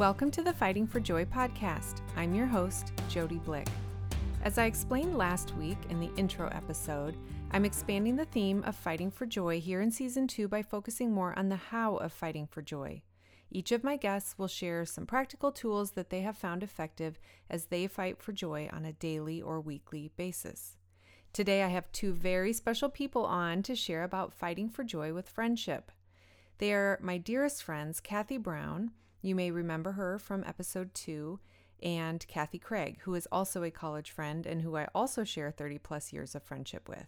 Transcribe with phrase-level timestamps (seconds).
[0.00, 2.00] Welcome to the Fighting for Joy podcast.
[2.16, 3.68] I'm your host, Jody Blick.
[4.42, 7.18] As I explained last week in the intro episode,
[7.50, 11.38] I'm expanding the theme of fighting for joy here in season two by focusing more
[11.38, 13.02] on the how of fighting for joy.
[13.50, 17.66] Each of my guests will share some practical tools that they have found effective as
[17.66, 20.78] they fight for joy on a daily or weekly basis.
[21.34, 25.28] Today, I have two very special people on to share about fighting for joy with
[25.28, 25.92] friendship.
[26.56, 28.92] They are my dearest friends, Kathy Brown.
[29.22, 31.40] You may remember her from episode two,
[31.82, 35.78] and Kathy Craig, who is also a college friend and who I also share 30
[35.78, 37.06] plus years of friendship with.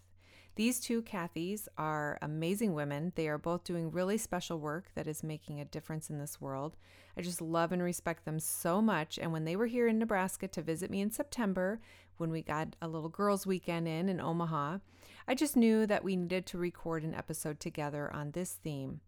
[0.55, 3.13] These two Kathys are amazing women.
[3.15, 6.77] They are both doing really special work that is making a difference in this world.
[7.17, 9.19] I just love and respect them so much.
[9.19, 11.81] And when they were here in Nebraska to visit me in September,
[12.19, 14.79] when we got a little girls' weekend in in Omaha,
[15.27, 19.01] I just knew that we needed to record an episode together on this theme.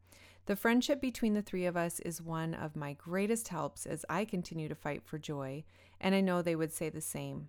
[0.46, 4.26] The friendship between the three of us is one of my greatest helps as I
[4.26, 5.64] continue to fight for joy,
[6.00, 7.48] and I know they would say the same.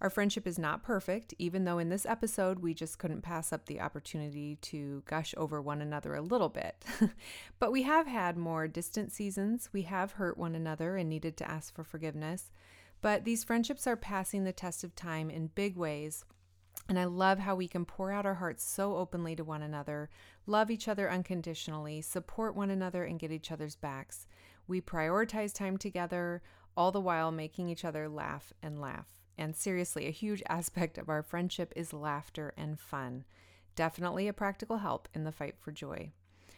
[0.00, 3.66] Our friendship is not perfect, even though in this episode we just couldn't pass up
[3.66, 6.82] the opportunity to gush over one another a little bit.
[7.58, 9.68] but we have had more distant seasons.
[9.74, 12.50] We have hurt one another and needed to ask for forgiveness.
[13.02, 16.24] But these friendships are passing the test of time in big ways
[16.90, 20.10] and I love how we can pour out our hearts so openly to one another,
[20.44, 24.26] love each other unconditionally, support one another, and get each other's backs.
[24.66, 26.42] We prioritize time together,
[26.76, 29.06] all the while making each other laugh and laugh.
[29.38, 33.24] And seriously, a huge aspect of our friendship is laughter and fun.
[33.76, 36.10] Definitely a practical help in the fight for joy.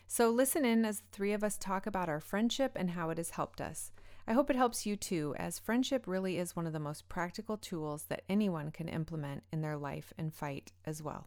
[0.07, 3.19] So, listen in as the three of us talk about our friendship and how it
[3.19, 3.93] has helped us.
[4.27, 7.57] I hope it helps you too, as friendship really is one of the most practical
[7.57, 11.27] tools that anyone can implement in their life and fight as well.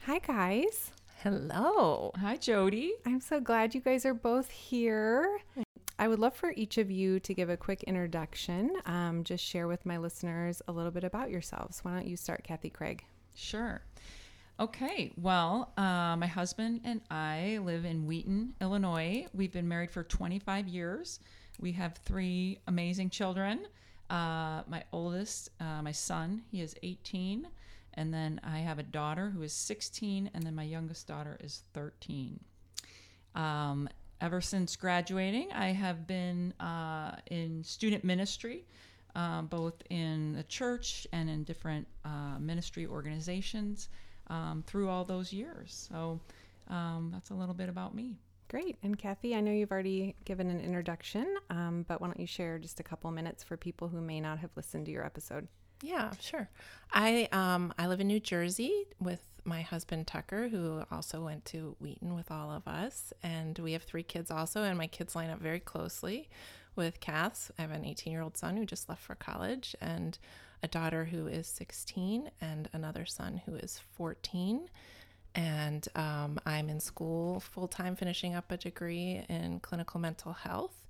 [0.00, 0.90] Hi, guys.
[1.22, 2.10] Hello.
[2.16, 2.94] Hi, Jody.
[3.06, 5.38] I'm so glad you guys are both here.
[5.96, 8.72] I would love for each of you to give a quick introduction.
[8.86, 11.78] Um, just share with my listeners a little bit about yourselves.
[11.84, 13.04] Why don't you start, Kathy Craig?
[13.34, 13.82] Sure.
[14.58, 19.26] Okay, well, uh, my husband and I live in Wheaton, Illinois.
[19.32, 21.20] We've been married for 25 years.
[21.62, 23.60] We have three amazing children.
[24.10, 27.46] Uh, my oldest, uh, my son, he is 18.
[27.94, 30.28] And then I have a daughter who is 16.
[30.34, 32.40] And then my youngest daughter is 13.
[33.36, 33.88] Um,
[34.20, 38.64] ever since graduating, I have been uh, in student ministry,
[39.14, 43.88] uh, both in the church and in different uh, ministry organizations
[44.26, 45.86] um, through all those years.
[45.88, 46.18] So
[46.68, 48.16] um, that's a little bit about me.
[48.52, 48.76] Great.
[48.82, 52.58] And Kathy, I know you've already given an introduction, um, but why don't you share
[52.58, 55.48] just a couple minutes for people who may not have listened to your episode?
[55.80, 56.50] Yeah, sure.
[56.92, 61.76] I um, I live in New Jersey with my husband Tucker, who also went to
[61.80, 65.30] Wheaton with all of us, and we have three kids also, and my kids line
[65.30, 66.28] up very closely
[66.76, 67.50] with Kath's.
[67.58, 70.18] I have an 18 year old son who just left for college, and
[70.62, 74.68] a daughter who is 16, and another son who is 14
[75.34, 80.86] and um, I'm in school full time, finishing up a degree in clinical mental health.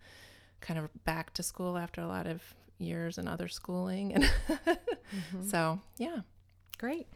[0.60, 2.42] Kind of back to school after a lot of
[2.78, 5.48] years and other schooling, and mm-hmm.
[5.48, 6.20] so yeah,
[6.78, 7.06] great.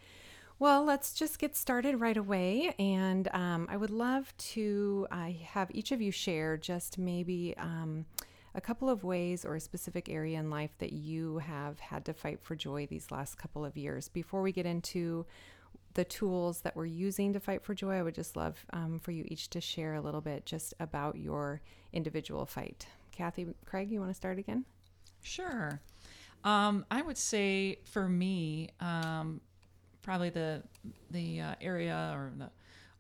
[0.59, 2.75] Well, let's just get started right away.
[2.79, 8.07] And um, I would love to uh, have each of you share just maybe um,
[8.55, 12.15] a couple of ways or a specific area in life that you have had to
[12.15, 14.09] fight for joy these last couple of years.
[14.09, 15.27] Before we get into
[15.97, 19.13] the tools that we're using to fight for joy, I would just love um, for
[19.13, 21.63] you each to share a little bit just about your
[21.95, 22.87] individual fight.
[23.13, 24.67] Kathy, Craig, you want to start again?
[25.23, 25.81] Sure.
[26.45, 29.41] Um, I would say for me, um,
[30.03, 30.63] probably the
[31.11, 32.51] the uh, area or the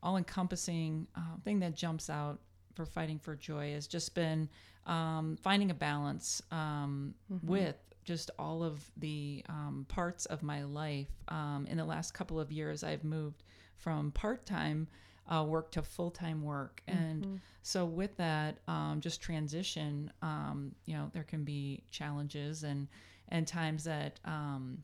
[0.02, 2.38] all-encompassing uh, thing that jumps out
[2.74, 4.48] for fighting for joy has just been
[4.86, 7.46] um, finding a balance um, mm-hmm.
[7.46, 11.10] with just all of the um, parts of my life.
[11.28, 13.42] Um, in the last couple of years, I've moved
[13.76, 14.88] from part time
[15.28, 16.82] uh, work to full time work.
[16.86, 17.36] And mm-hmm.
[17.62, 22.86] so, with that, um, just transition, um, you know, there can be challenges and,
[23.28, 24.78] and times that um,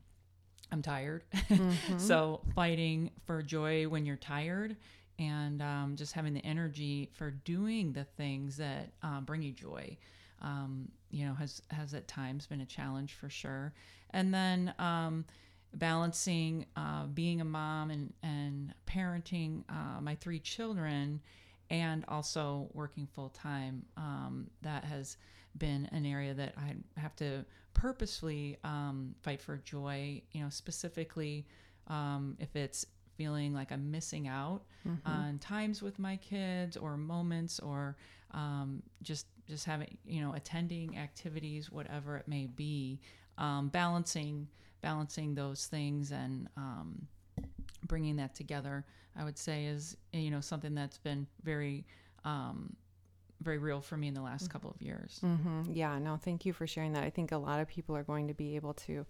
[0.71, 1.23] I'm tired.
[1.33, 1.97] Mm-hmm.
[1.97, 4.75] so, fighting for joy when you're tired
[5.17, 9.97] and um, just having the energy for doing the things that uh, bring you joy
[10.41, 13.73] um, you know, has has at times been a challenge for sure.
[14.09, 15.25] And then um,
[15.73, 21.21] balancing uh, being a mom and and parenting uh, my three children,
[21.69, 23.85] and also working full time.
[23.97, 25.17] Um, that has
[25.57, 30.21] been an area that I have to purposefully um, fight for joy.
[30.31, 31.45] You know, specifically
[31.87, 32.85] um, if it's
[33.17, 35.09] feeling like I'm missing out Mm-hmm.
[35.09, 37.95] on times with my kids or moments or
[38.33, 42.99] um, just just having you know attending activities, whatever it may be,
[43.37, 44.47] um, balancing
[44.81, 47.07] balancing those things and um,
[47.87, 48.85] bringing that together.
[49.15, 51.85] I would say is you know something that's been very
[52.25, 52.75] um,
[53.41, 55.19] very real for me in the last couple of years.
[55.23, 55.73] Mm-hmm.
[55.73, 57.03] Yeah, no, thank you for sharing that.
[57.03, 59.05] I think a lot of people are going to be able to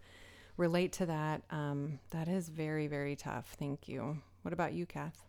[0.58, 1.44] relate to that.
[1.52, 3.56] Um, that is very, very tough.
[3.60, 4.18] Thank you.
[4.42, 5.24] What about you, Kath?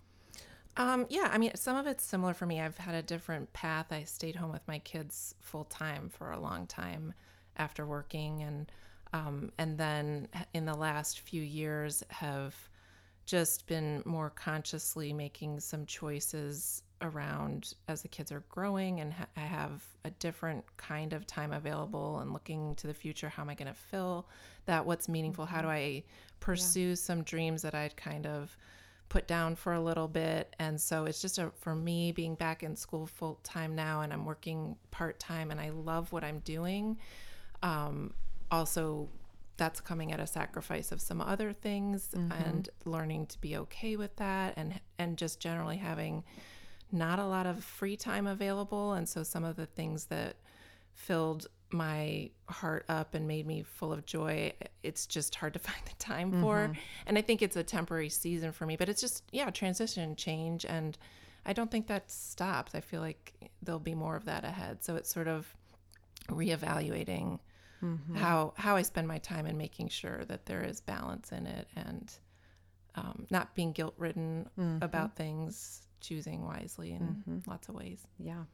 [0.77, 2.61] Um, yeah, I mean, some of it's similar for me.
[2.61, 3.87] I've had a different path.
[3.93, 7.15] I stayed home with my kids full time for a long time
[7.57, 8.73] after working, and
[9.13, 12.57] um, and then in the last few years have
[13.25, 19.27] just been more consciously making some choices around as the kids are growing, and ha-
[19.37, 23.29] I have a different kind of time available, and looking to the future.
[23.29, 24.27] How am I going to fill
[24.67, 24.85] that?
[24.85, 25.47] What's meaningful?
[25.47, 26.03] How do I
[26.41, 28.57] pursue some dreams that I'd kind of
[29.09, 30.55] put down for a little bit.
[30.59, 34.13] And so it's just a for me being back in school full time now and
[34.13, 36.99] i'm working part time and i love what i'm doing
[37.63, 38.13] um,
[38.51, 39.09] also
[39.57, 44.15] that's coming at a sacrifice of some other things and learning to be okay with
[44.17, 46.25] that and and just generally having
[46.95, 48.93] not a lot of free time available.
[48.93, 50.37] And so some of the things that
[50.95, 55.81] filled my heart up and made me full of joy it's just hard to find
[55.85, 56.57] the time for.
[56.57, 56.73] Mm-hmm.
[57.07, 60.65] And i think it's a temporary season for me but it's just yeah transition change
[60.65, 60.97] and
[61.45, 64.85] i don't think that stops i feel like there'll be more of that ahead.
[64.85, 65.53] So it's sort of
[66.31, 67.39] reevaluating
[67.83, 68.15] mm-hmm.
[68.15, 71.69] how how i spend my time and making sure that there is balance in it
[71.77, 72.11] and
[72.97, 74.83] um, not being guilt ridden mm-hmm.
[74.83, 78.07] about things choosing wisely in lots of ways.
[78.19, 78.45] Yeah.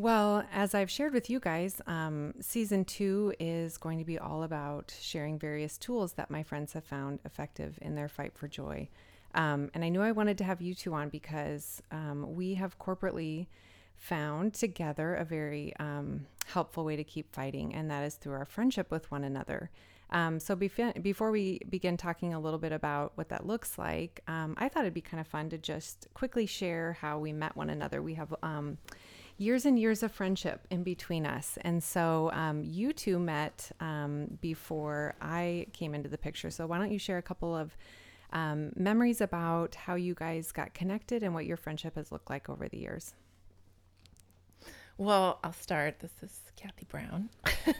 [0.00, 4.44] Well, as I've shared with you guys, um, season two is going to be all
[4.44, 8.88] about sharing various tools that my friends have found effective in their fight for joy.
[9.34, 12.78] Um, and I knew I wanted to have you two on because um, we have
[12.78, 13.48] corporately
[13.94, 18.46] found together a very um, helpful way to keep fighting, and that is through our
[18.46, 19.70] friendship with one another.
[20.08, 24.22] Um, so before, before we begin talking a little bit about what that looks like,
[24.28, 27.54] um, I thought it'd be kind of fun to just quickly share how we met
[27.54, 28.00] one another.
[28.00, 28.34] We have
[29.40, 31.58] years and years of friendship in between us.
[31.62, 36.50] And so um, you two met um, before I came into the picture.
[36.50, 37.74] So why don't you share a couple of
[38.34, 42.50] um, memories about how you guys got connected and what your friendship has looked like
[42.50, 43.14] over the years?
[45.00, 46.00] Well, I'll start.
[46.00, 47.30] This is Kathy Brown.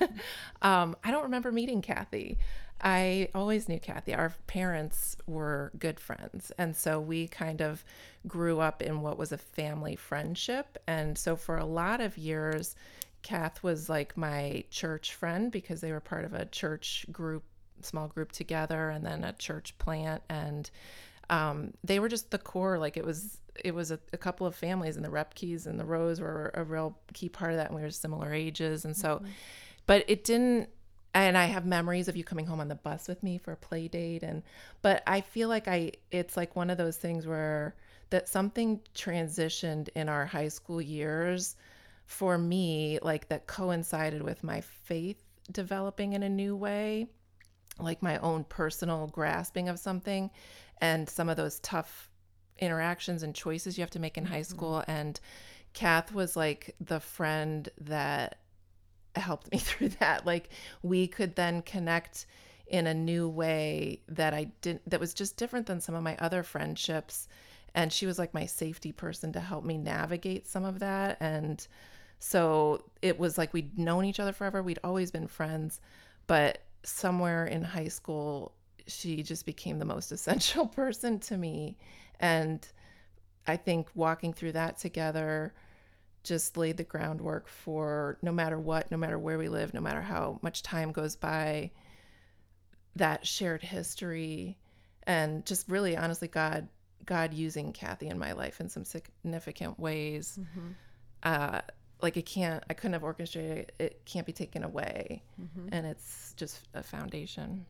[0.63, 2.39] um, I don't remember meeting Kathy.
[2.81, 4.15] I always knew Kathy.
[4.15, 6.51] Our parents were good friends.
[6.57, 7.85] And so we kind of
[8.27, 10.79] grew up in what was a family friendship.
[10.87, 12.75] And so for a lot of years,
[13.21, 17.43] Kath was like my church friend because they were part of a church group,
[17.83, 20.23] small group together, and then a church plant.
[20.31, 20.71] And
[21.31, 22.79] um, they were just the core.
[22.79, 25.85] Like it was, it was a, a couple of families, and the Repkeys and the
[25.85, 27.69] Rose were a real key part of that.
[27.69, 29.23] And we were similar ages, and so,
[29.87, 30.69] but it didn't.
[31.13, 33.57] And I have memories of you coming home on the bus with me for a
[33.57, 34.43] play date, and
[34.83, 37.75] but I feel like I, it's like one of those things where
[38.11, 41.57] that something transitioned in our high school years
[42.07, 45.23] for me, like that coincided with my faith
[45.53, 47.09] developing in a new way
[47.83, 50.31] like my own personal grasping of something
[50.81, 52.11] and some of those tough
[52.59, 54.57] interactions and choices you have to make in high mm-hmm.
[54.57, 54.85] school.
[54.87, 55.19] And
[55.73, 58.39] Kath was like the friend that
[59.17, 60.27] helped me through that.
[60.27, 60.51] Like
[60.83, 62.27] we could then connect
[62.67, 66.17] in a new way that I didn't that was just different than some of my
[66.19, 67.29] other friendships.
[67.75, 71.17] And she was like my safety person to help me navigate some of that.
[71.21, 71.65] And
[72.19, 74.63] so it was like we'd known each other forever.
[74.63, 75.81] We'd always been friends.
[76.27, 78.53] But somewhere in high school
[78.87, 81.77] she just became the most essential person to me.
[82.19, 82.67] And
[83.47, 85.55] i think walking through that together
[86.23, 90.03] just laid the groundwork for no matter what no matter where we live no matter
[90.03, 91.71] how much time goes by
[92.97, 94.59] that shared history
[95.05, 96.69] and just really honestly god
[97.07, 100.39] god using kathy in my life in some significant ways.
[101.23, 101.61] Uh
[102.03, 105.23] like it can't i couldn't have orchestrated it it can't be taken away
[105.73, 107.65] and it's just a foundation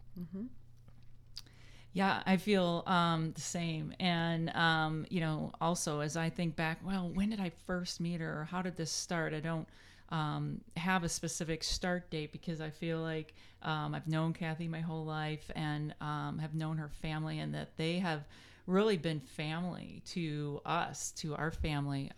[1.93, 3.93] Yeah, I feel um, the same.
[3.99, 8.21] And, um, you know, also as I think back, well, when did I first meet
[8.21, 8.43] her?
[8.43, 9.35] Or how did this start?
[9.35, 9.67] I don't
[10.11, 14.81] um, have a specific start date because I feel like um, I've known Kathy my
[14.81, 18.23] whole life and um, have known her family and that they have
[18.67, 22.11] really been family to us, to our family.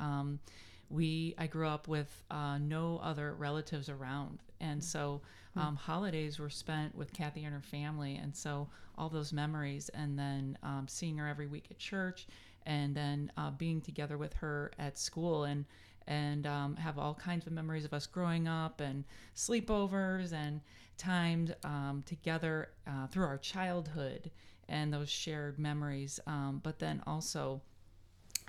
[0.93, 5.23] We I grew up with uh, no other relatives around, and so
[5.57, 10.19] um, holidays were spent with Kathy and her family, and so all those memories, and
[10.19, 12.27] then um, seeing her every week at church,
[12.67, 15.65] and then uh, being together with her at school, and
[16.07, 20.61] and um, have all kinds of memories of us growing up, and sleepovers, and
[20.99, 24.31] times um, together uh, through our childhood,
[24.69, 26.21] and those shared memories.
[26.27, 27.61] Um, but then also,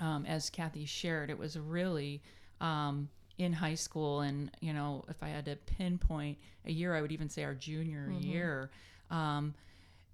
[0.04, 2.22] um, as Kathy shared, it was really
[2.60, 3.08] um,
[3.38, 7.14] in high school, and you know, if I had to pinpoint a year, I would
[7.14, 8.70] even say our junior year.
[9.10, 9.54] Um,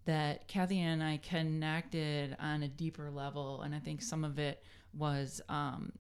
[0.06, 4.64] that Kathy and I connected on a deeper level, and I think some of it
[4.98, 5.92] was um,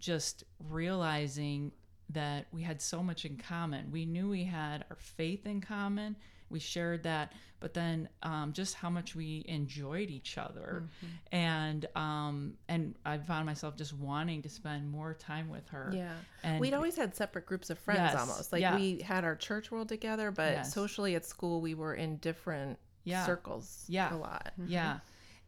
[0.00, 1.72] just realizing
[2.10, 3.90] that we had so much in common.
[3.90, 6.16] We knew we had our faith in common.
[6.50, 10.84] We shared that, but then um, just how much we enjoyed each other,
[11.32, 15.90] and um, and I found myself just wanting to spend more time with her.
[15.94, 16.12] Yeah.
[16.42, 18.52] and We'd always had separate groups of friends Yes, almost.
[18.52, 18.76] Like yeah.
[18.76, 20.72] we had our church world together, but Yes.
[20.74, 23.26] socially at school we were in different Yeah.
[23.26, 24.14] circles Yeah.
[24.14, 24.52] a lot.
[24.66, 25.00] Yeah.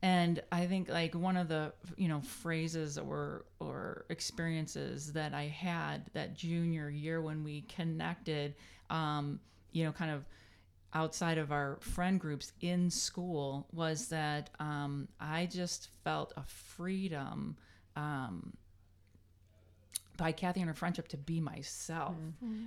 [0.03, 5.45] And I think like one of the you know phrases or or experiences that I
[5.45, 8.55] had that junior year when we connected,
[8.89, 9.41] um,
[9.73, 10.25] you know, kind of
[10.93, 17.57] outside of our friend groups in school was that um, I just felt a freedom
[17.97, 18.53] um,
[20.17, 22.15] by Kathy and her friendship to be myself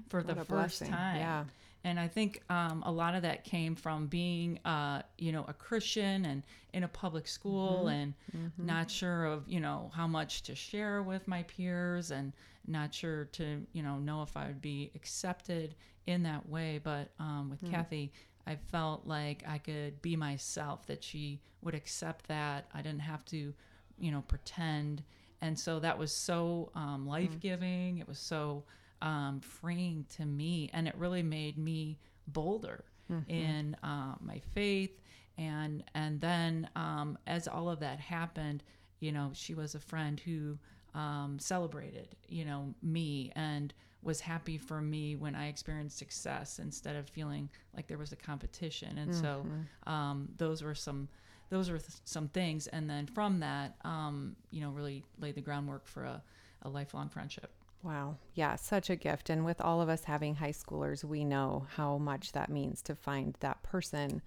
[0.10, 0.92] for the What a first blessing.
[0.92, 1.16] time.
[1.18, 1.44] Yeah.
[1.86, 5.54] And I think um, a lot of that came from being, uh, you know, a
[5.54, 6.42] Christian and
[6.74, 8.14] in a public school and
[8.58, 12.32] not sure of, you know, how much to share with my peers and
[12.68, 15.76] not sure to, you know, know if I would be accepted
[16.08, 16.80] in that way.
[16.84, 18.12] But um, with Kathy,
[18.48, 22.68] I felt like I could be myself, that she would accept that.
[22.74, 23.54] I didn't have to,
[24.00, 25.04] you know, pretend.
[25.42, 27.98] And so that was so um, life giving.
[28.00, 28.64] It was so
[29.02, 32.84] um, freeing to me, and it really made me bolder
[33.28, 35.02] in uh, my faith.
[35.38, 38.64] And and then um, as all of that happened,
[39.00, 40.58] you know, she was a friend who
[40.94, 43.74] um, celebrated, you know, me and
[44.04, 48.18] was happy for me when I experienced success instead of feeling like there was a
[48.18, 48.98] competition.
[48.98, 49.46] And so
[49.88, 51.08] um, those were some
[51.50, 52.68] those were th- some things.
[52.68, 56.22] And then from that, um, you know, really laid the groundwork for a,
[56.64, 57.52] a lifelong friendship.
[57.84, 58.18] Wow.
[58.34, 59.30] Yeah, such a gift.
[59.30, 62.96] And with all of us having high schoolers, we know how much that means to
[62.96, 64.22] find that person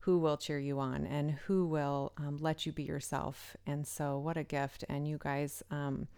[0.00, 3.56] who will cheer you on and who will um, let you be yourself.
[3.66, 4.84] And so, what a gift.
[4.88, 6.08] And you guys, um,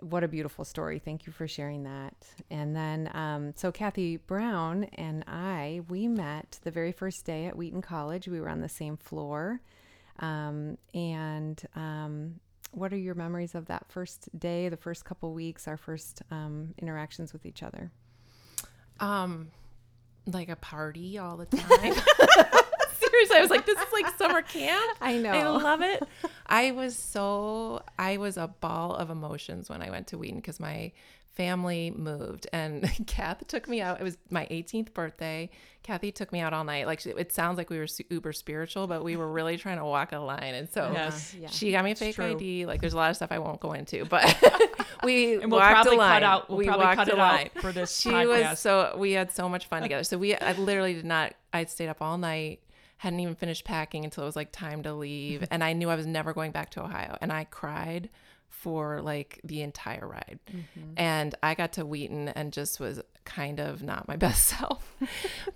[0.00, 0.98] what a beautiful story.
[0.98, 2.14] Thank you for sharing that.
[2.50, 7.56] And then, um, so Kathy Brown and I, we met the very first day at
[7.56, 8.28] Wheaton College.
[8.28, 9.60] We were on the same floor.
[10.20, 15.66] Um, and um, what are your memories of that first day, the first couple weeks,
[15.66, 17.90] our first um, interactions with each other?
[19.00, 19.48] Um,
[20.26, 22.60] like a party all the time.
[23.28, 24.96] Seriously, I was like, this is like summer camp.
[25.00, 25.30] I know.
[25.32, 26.02] I love it.
[26.46, 30.60] I was so I was a ball of emotions when I went to Wheaton because
[30.60, 30.92] my
[31.32, 34.00] family moved and Kath took me out.
[34.00, 35.50] It was my 18th birthday.
[35.82, 36.86] Kathy took me out all night.
[36.86, 39.84] Like it sounds like we were su- uber spiritual, but we were really trying to
[39.84, 40.54] walk a line.
[40.54, 41.34] And so Yes.
[41.38, 41.48] Yeah.
[41.48, 42.18] she got me a fake.
[42.18, 42.66] ID.
[42.66, 44.24] Like there's a lot of stuff I won't go into, but
[45.02, 46.12] we And we'll walked probably a line.
[46.12, 46.48] cut out.
[46.48, 47.50] We'll we probably walked cut a it line.
[47.56, 48.50] out for this She podcast.
[48.50, 50.04] was so we had so much fun together.
[50.04, 51.34] So we I literally did not.
[51.52, 52.60] I stayed up all night.
[52.98, 55.52] Hadn't even finished packing until it was like time to leave, mm-hmm.
[55.52, 57.18] and I knew I was never going back to Ohio.
[57.20, 58.08] And I cried
[58.48, 60.38] for like the entire ride.
[60.50, 60.92] Mm-hmm.
[60.96, 64.94] And I got to Wheaton and just was kind of not my best self.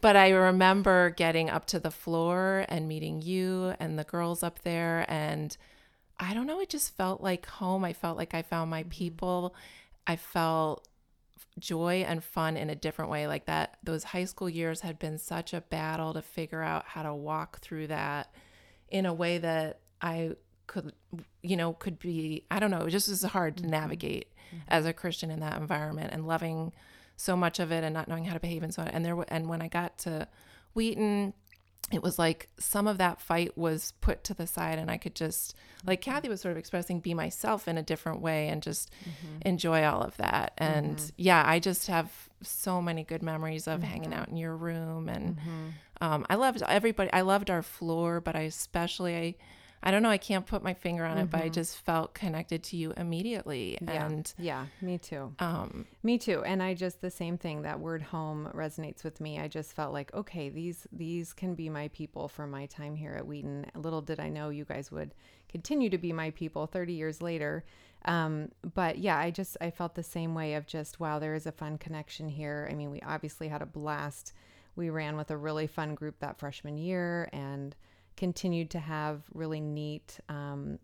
[0.01, 4.63] but I remember getting up to the floor and meeting you and the girls up
[4.63, 5.57] there and
[6.21, 7.85] I don't know, it just felt like home.
[7.85, 8.91] I felt like I found my mm-hmm.
[8.91, 9.55] people.
[10.07, 10.87] I felt
[11.59, 13.79] joy and fun in a different way like that.
[13.83, 17.61] Those high school years had been such a battle to figure out how to walk
[17.61, 18.33] through that
[18.89, 20.33] in a way that I
[20.67, 20.93] could
[21.43, 23.73] you know could be I don't know it just was hard to mm-hmm.
[23.73, 24.59] navigate mm-hmm.
[24.69, 26.73] as a Christian in that environment and loving
[27.17, 28.89] so much of it and not knowing how to behave and so on.
[28.89, 30.29] And there and when I got to
[30.75, 31.35] Wheaton
[31.91, 35.15] it was like some of that fight was put to the side and I could
[35.15, 35.55] just
[35.87, 36.11] like mm-hmm.
[36.11, 39.49] Kathy was sort of expressing be myself in a different way and just mm-hmm.
[39.49, 40.53] enjoy all of that.
[40.59, 41.09] And mm-hmm.
[41.17, 42.11] yeah, I just have
[42.43, 45.39] so many good memories of hanging out in your room and
[46.01, 47.13] um, I loved everybody.
[47.13, 49.39] I loved our floor, but I especially
[49.83, 52.63] I don't know, I can't put my finger on it, but I just felt connected
[52.65, 53.79] to you immediately.
[53.81, 54.07] Yeah.
[54.07, 55.35] And yeah, me too.
[55.39, 56.43] um Me too.
[56.45, 57.63] And I just the same thing.
[57.63, 59.39] That word home resonates with me.
[59.39, 63.13] I just felt like, okay, these these can be my people for my time here
[63.13, 63.67] at Wheaton.
[63.77, 65.15] Little did I know you guys would
[65.49, 67.65] continue to be my people 30 years later.
[68.05, 71.47] Um, but yeah, I just I felt the same way of just wow, there is
[71.47, 72.69] a fun connection here.
[72.71, 74.33] I mean, we obviously had a blast.
[74.77, 77.75] We ran with a really fun group that freshman year and
[78.19, 80.79] continued to have really neat um,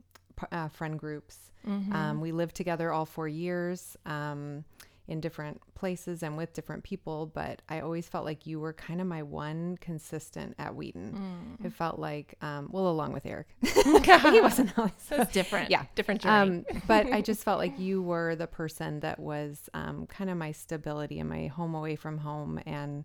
[0.51, 1.51] uh, friend groups.
[1.67, 3.97] Um, we lived together all four years.
[4.07, 4.65] Um,
[5.07, 9.03] in different places and with different people, but I always felt like you were kind
[9.03, 11.59] of my one consistent at Wheaton.
[11.63, 15.71] It felt like, um, well, along with Eric, he wasn't always It's different.
[15.71, 15.85] Yeah.
[15.95, 16.65] Different journey.
[16.65, 20.39] um, but I just felt like you were the person that was um, kind of
[20.39, 22.59] my stability and my home away from home.
[22.65, 23.05] And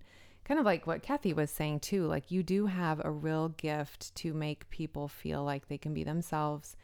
[0.49, 4.13] kind of like what Kathy was saying too, like you do have a real gift
[4.15, 6.75] to make people feel like they can be themselves.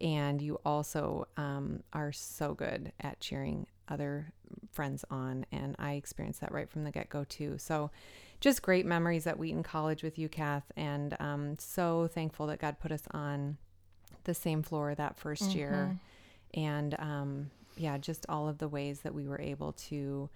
[0.00, 4.32] And you also um, are so good at cheering other
[4.70, 5.44] friends on.
[5.50, 7.56] And I experienced that right from the get go too.
[7.58, 7.90] So
[8.38, 10.70] just great memories at Wheaton College with you, Kath.
[10.76, 13.56] And um, so thankful that God put us on
[14.22, 15.98] the same floor that 1st year
[16.54, 20.28] and um, yeah just all of the ways that we were able to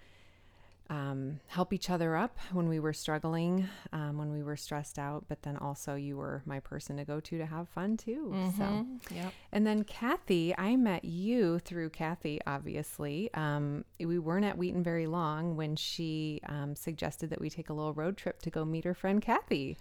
[0.89, 5.25] um, help each other up when we were struggling um, when we were stressed out
[5.29, 8.85] but then also you were my person to go to to have fun too so
[9.15, 9.33] Yep.
[9.51, 13.29] and then Kathy, I met you through Kathy, obviously.
[13.33, 17.73] Um, we weren't at Wheaton very long when she um, suggested that we take a
[17.73, 19.77] little road trip to go meet her friend Kathy.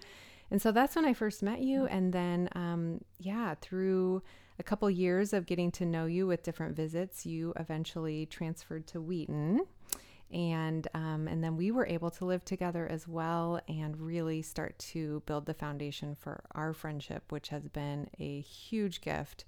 [0.51, 1.87] And so that's when I first met you.
[1.87, 4.23] And then, um, yeah, through
[4.59, 9.01] a couple years of getting to know you with different visits, you eventually transferred to
[9.01, 9.63] Wheaton.
[10.33, 14.79] And um, and then we were able to live together as well and really start
[14.79, 19.45] to build the foundation for our friendship, which has been a huge gift.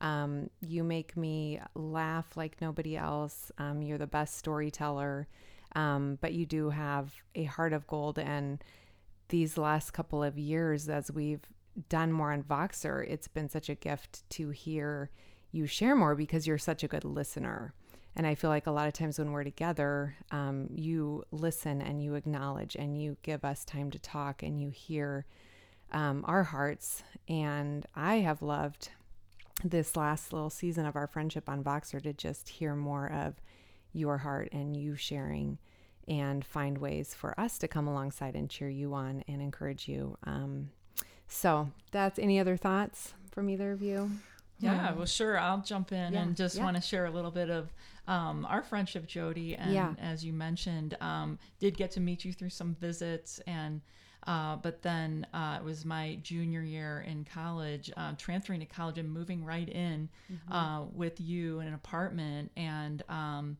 [0.00, 3.50] Um, you make me laugh like nobody else.
[3.58, 5.26] Um, you're the best storyteller,
[5.74, 8.18] um, but you do have a heart of gold.
[8.18, 8.62] And
[9.28, 11.46] these last couple of years, as we've
[11.88, 15.10] done more on Voxer, it's been such a gift to hear
[15.50, 17.72] you share more because you're such a good listener.
[18.18, 22.02] And I feel like a lot of times when we're together, um, you listen and
[22.02, 25.24] you acknowledge and you give us time to talk and you hear
[25.92, 27.04] um, our hearts.
[27.28, 28.90] And I have loved
[29.62, 33.40] this last little season of our friendship on Voxer to just hear more of
[33.92, 35.58] your heart and you sharing
[36.08, 40.18] and find ways for us to come alongside and cheer you on and encourage you.
[40.24, 40.70] Um,
[41.28, 44.10] so that's any other thoughts from either of you?
[44.60, 45.38] Yeah, well, sure.
[45.38, 46.64] I'll jump in Yeah, and just yeah.
[46.64, 47.72] want to share a little bit of
[48.06, 49.54] um, our friendship, Jody.
[49.54, 49.94] And Yeah.
[50.00, 53.80] as you mentioned, um, did get to meet you through some visits, and
[54.26, 58.98] uh, but then uh, it was my junior year in college, uh, transferring to college
[58.98, 60.52] and moving right in Mm-hmm.
[60.52, 63.02] uh, with you in an apartment and.
[63.08, 63.56] Um,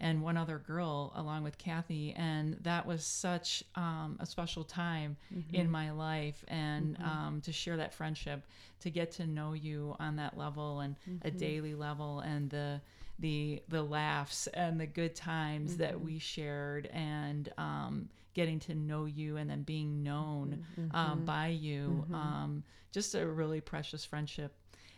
[0.00, 2.12] and one other girl along with Kathy.
[2.16, 5.54] And that was such um, a special time Mm-hmm.
[5.54, 6.44] in my life.
[6.48, 8.44] And um, to share that friendship,
[8.80, 11.26] to get to know you on that level and Mm-hmm.
[11.26, 12.80] a daily level, and the
[13.18, 15.80] the the laughs and the good times Mm-hmm.
[15.80, 20.96] that we shared, and um, getting to know you, and then being known Mm-hmm.
[20.96, 24.54] um, by you, um, just a really precious friendship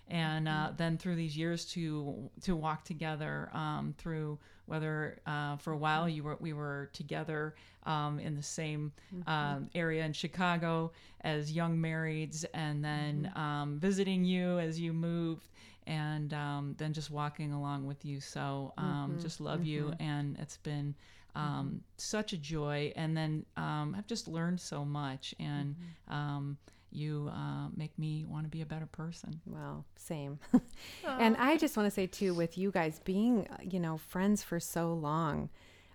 [0.08, 5.72] and uh, then through these years to to walk together um, through whether uh, for
[5.72, 8.92] a while you were we were together um, in the same
[9.26, 15.48] um, area in Chicago as young marrieds, and then um, visiting you as you moved,
[15.86, 18.20] and um, then just walking along with you.
[18.20, 20.94] So um, just love you, and it's been.
[21.34, 25.74] Um, Such a joy, and then um, I've just learned so much, and
[26.08, 26.58] um,
[26.92, 29.40] you uh, make me want to be a better person.
[29.46, 30.38] Well, same.
[31.06, 34.42] and I just want to say too, with you guys being, uh, you know, friends
[34.42, 35.50] for so long,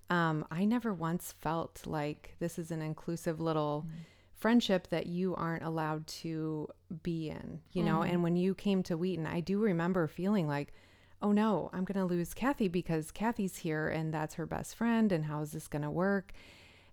[0.10, 3.86] um, I never once felt like this is an inclusive little
[4.33, 6.67] friendship that you aren't allowed to
[7.03, 8.03] be in, you know.
[8.03, 10.73] And when you came to Wheaton, I do remember feeling like,
[11.21, 15.12] oh no, I'm going to lose Kathy because Kathy's here and that's her best friend.
[15.12, 16.33] And how is this going to work?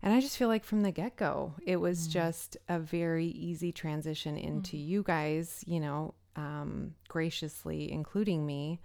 [0.04, 2.12] And I just feel like from the get go, it was mm-hmm.
[2.12, 4.46] just a very easy transition mm-hmm.
[4.46, 8.80] into you guys, you know, um, graciously including me.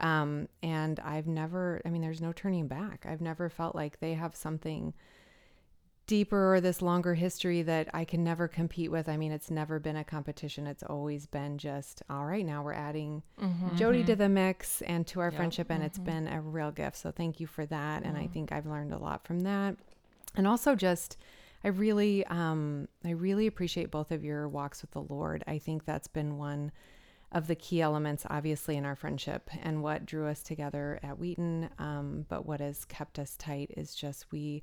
[0.00, 3.04] Um, and I've never, I mean, there's no turning back.
[3.06, 4.94] I've never felt like they have something
[6.06, 9.10] deeper or this longer history that I can never compete with.
[9.10, 10.66] I mean, it's never been a competition.
[10.66, 13.76] It's always been just, all right, now we're adding mm-hmm.
[13.76, 15.36] Jody to the mix and to our Yep.
[15.36, 15.70] friendship.
[15.70, 16.96] And it's been a real gift.
[16.96, 18.04] So thank you for that.
[18.04, 19.76] And I think I've learned a lot from that.
[20.34, 21.16] And also just,
[21.64, 25.44] I really, um, I really appreciate both of your walks with the Lord.
[25.46, 26.72] I think that's been one
[27.30, 31.70] of the key elements, obviously, in our friendship and what drew us together at Wheaton.
[31.78, 34.62] Um, but what has kept us tight is just we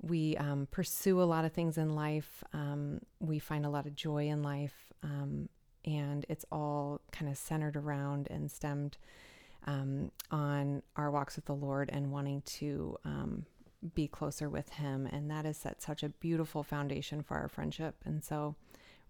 [0.00, 2.42] we um, pursue a lot of things in life.
[2.52, 5.48] Um, we find a lot of joy in life, um,
[5.84, 8.98] and it's all kind of centered around and stemmed
[9.66, 12.98] um, on our walks with the Lord and wanting to
[13.94, 15.06] be closer with Him.
[15.06, 17.96] And that has set such a beautiful foundation for our friendship.
[18.04, 18.54] And so,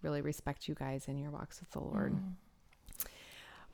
[0.02, 2.14] really respect you guys in your walks with the Lord.
[2.14, 2.32] Mm.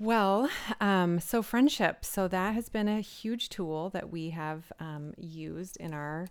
[0.01, 0.49] Well,
[0.81, 2.05] um, so friendship.
[2.05, 6.29] So that has been a huge tool that we have um, used in our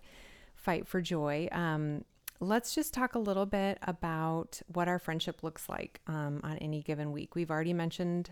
[0.56, 1.50] fight for joy.
[1.52, 2.06] Um,
[2.40, 6.82] let's just talk a little bit about what our friendship looks like um, on any
[6.82, 7.36] given week.
[7.36, 8.30] We've already mentioned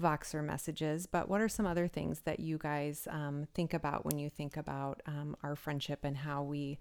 [0.00, 4.18] Voxer messages, but what are some other things that you guys um, think about when
[4.18, 6.78] you think about um, our friendship and how we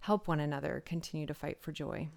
[0.00, 2.08] help one another continue to fight for joy?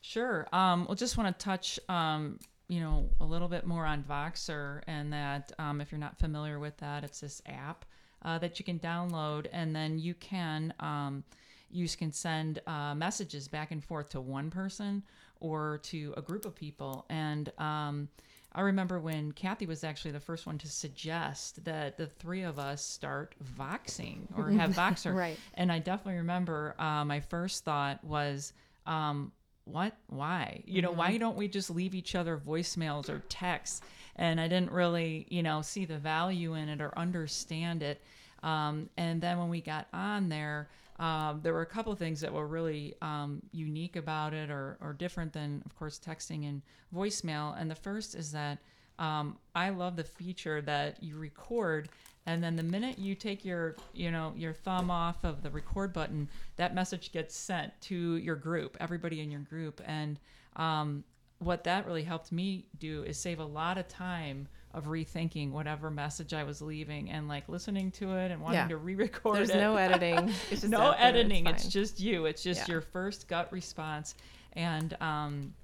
[0.00, 0.46] Sure.
[0.52, 4.82] Um, well, just want to touch um, you know, a little bit more on Voxer,
[4.86, 7.84] and that um, if you're not familiar with that, it's this app
[8.22, 11.22] uh, that you can download, and then you can um,
[11.70, 15.02] you can send uh, messages back and forth to one person
[15.40, 17.04] or to a group of people.
[17.10, 18.08] And um,
[18.56, 22.58] I remember when Kathy was actually the first one to suggest that the three of
[22.58, 25.14] us start voxing or have Voxer.
[25.14, 25.38] right.
[25.54, 28.54] And I definitely remember uh, my first thought was,
[28.86, 29.32] um,
[29.66, 30.98] what why you know mm-hmm.
[30.98, 33.80] why don't we just leave each other voicemails or texts
[34.14, 38.00] and i didn't really you know see the value in it or understand it
[38.44, 42.20] um, and then when we got on there um, there were a couple of things
[42.20, 46.62] that were really um, unique about it or, or different than of course texting and
[46.94, 47.60] voicemail.
[47.60, 48.58] And the first is that
[48.98, 51.90] um, i love the feature that you record
[52.26, 55.92] and then the minute you take your you know your thumb off of the record
[55.92, 59.80] button that message gets sent to your group everybody in your group.
[59.86, 60.18] And
[60.56, 61.04] um,
[61.38, 65.90] what that really helped me do is save a lot of time of rethinking whatever
[65.90, 68.68] message I was leaving and like listening to it and wanting yeah.
[68.68, 69.56] to re-record There's it.
[69.56, 70.32] no editing.
[70.50, 71.46] It's no editing.
[71.46, 72.26] It's, it's, just you.
[72.26, 72.74] It's just yeah.
[72.74, 74.14] your first gut response,
[74.52, 75.54] and um,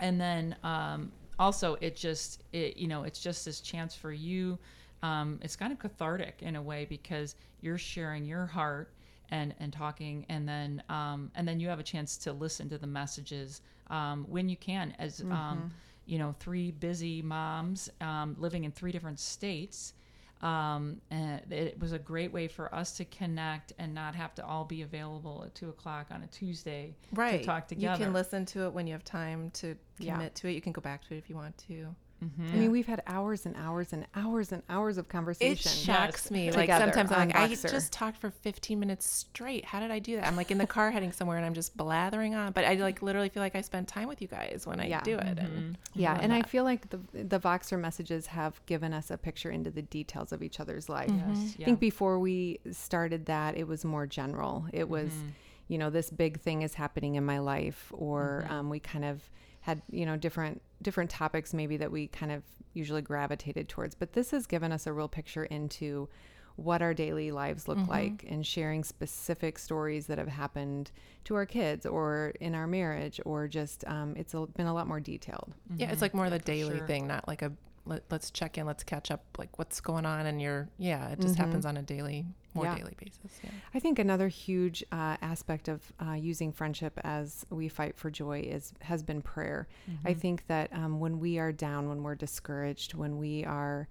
[0.00, 4.58] and then um, also it just it you know it's just this chance for you
[5.02, 8.92] um, it's kind of cathartic in a way because you're sharing your heart
[9.30, 12.78] and and talking and then um, and then you have a chance to listen to
[12.78, 15.66] the messages um, when you can as um, mm-hmm.
[16.06, 19.94] You know three busy moms um, living in three different states
[20.42, 24.44] um, and it was a great way for us to connect and not have to
[24.44, 27.40] all be available at two o'clock on a Tuesday right.
[27.40, 27.96] to talk together.
[27.98, 30.28] You can listen to it when you have time to commit yeah.
[30.34, 30.52] to it.
[30.52, 31.94] You can go back to it if you want to.
[32.22, 32.52] Mm-hmm.
[32.52, 35.52] I mean, we've had hours and hours and hours and hours of conversation.
[35.72, 36.52] It shocks me.
[36.52, 37.68] Like sometimes I'm like, Voxer.
[37.68, 39.64] I just talked for 15 minutes straight.
[39.64, 40.26] How did I do that?
[40.26, 42.52] I'm like in the car heading somewhere and I'm just blathering on.
[42.52, 45.00] But I like literally feel like I spent time with you guys when I yeah.
[45.02, 45.36] do it.
[45.36, 45.56] Mm-hmm.
[45.56, 46.44] And yeah, and that.
[46.44, 50.32] I feel like the the Voxer messages have given us a picture into the details
[50.32, 51.10] of each other's life.
[51.10, 51.34] Mm-hmm.
[51.34, 51.54] Yes.
[51.58, 51.64] Yeah.
[51.64, 54.66] I think before we started that, it was more general.
[54.72, 55.28] It was, mm-hmm.
[55.68, 58.54] you know, this big thing is happening in my life, or mm-hmm.
[58.54, 59.28] um, we kind of
[59.62, 62.42] had you know different different topics maybe that we kind of
[62.74, 66.08] usually gravitated towards but this has given us a real picture into
[66.56, 67.90] what our daily lives look mm-hmm.
[67.90, 70.90] like and sharing specific stories that have happened
[71.24, 74.86] to our kids or in our marriage or just um, it's a, been a lot
[74.86, 75.80] more detailed mm-hmm.
[75.80, 76.86] yeah it's like more of the daily sure.
[76.86, 77.52] thing not like a
[77.84, 81.20] let, us check in let's catch up like what's going on and you're yeah it
[81.20, 81.44] just mm-hmm.
[81.44, 82.76] happens on a daily more yeah.
[82.76, 87.68] daily basis yeah i think another huge uh, aspect of uh, using friendship as we
[87.68, 90.08] fight for joy is has been prayer mm-hmm.
[90.08, 93.88] i think that um, when we are down when we're discouraged when we are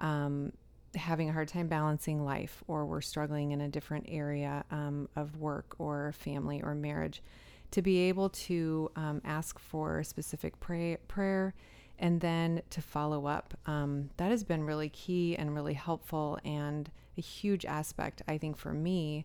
[0.00, 0.52] um,
[0.94, 5.36] having a hard time balancing life or we're struggling in a different area um, of
[5.38, 7.22] work or family or marriage
[7.70, 11.54] to be able to um, ask for specific pray- prayer
[12.02, 13.54] and then to follow up.
[13.64, 18.56] Um, that has been really key and really helpful and a huge aspect, I think,
[18.56, 19.24] for me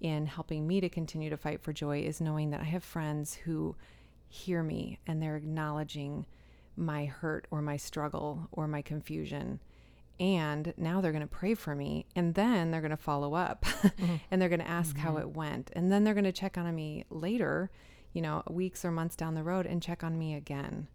[0.00, 3.34] in helping me to continue to fight for joy is knowing that I have friends
[3.34, 3.74] who
[4.28, 6.26] hear me and they're acknowledging
[6.76, 9.58] my hurt or my struggle or my confusion.
[10.20, 12.06] And now they're going to pray for me.
[12.14, 14.16] And then they're going to follow up mm-hmm.
[14.30, 15.06] and they're going to ask mm-hmm.
[15.06, 15.72] how it went.
[15.74, 17.70] And then they're going to check on me later,
[18.12, 20.86] you know, weeks or months down the road and check on me again.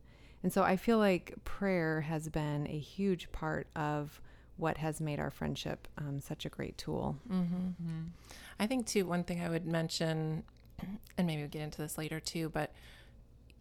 [0.43, 4.21] And so I feel like prayer has been a huge part of
[4.57, 7.17] what has made our friendship um, such a great tool.
[7.29, 7.55] Mm-hmm.
[7.55, 8.01] Mm-hmm.
[8.59, 10.43] I think, too, one thing I would mention,
[11.17, 12.71] and maybe we'll get into this later, too, but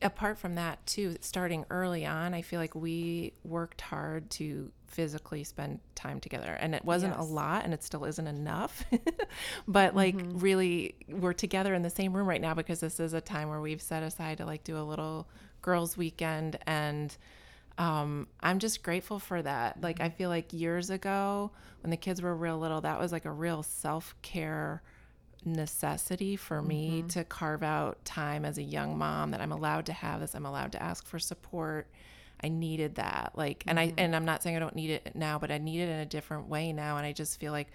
[0.03, 5.45] apart from that, too, starting early on, I feel like we worked hard to physically
[5.45, 6.57] spend time together.
[6.61, 7.23] And it wasn't yes.
[7.23, 8.85] a lot, and it still isn't enough.
[9.69, 10.39] but, like, mm-hmm.
[10.39, 13.61] really, we're together in the same room right now because this is a time where
[13.61, 15.29] we've set aside to, like, do a little
[15.67, 17.15] girls' weekend, and
[17.77, 19.83] um, I'm just grateful for that.
[19.83, 21.51] Like, I feel like years ago,
[21.83, 24.83] when the kids were real little, that was like a real self care
[25.45, 27.09] necessity for me mm-hmm.
[27.09, 30.35] to carve out time as a young mom that I'm allowed to have this.
[30.35, 31.89] I'm allowed to ask for support.
[32.43, 33.33] I needed that.
[33.35, 35.81] Like, and I and I'm not saying I don't need it now, but I need
[35.81, 36.97] it in a different way now.
[36.97, 37.69] And I just feel like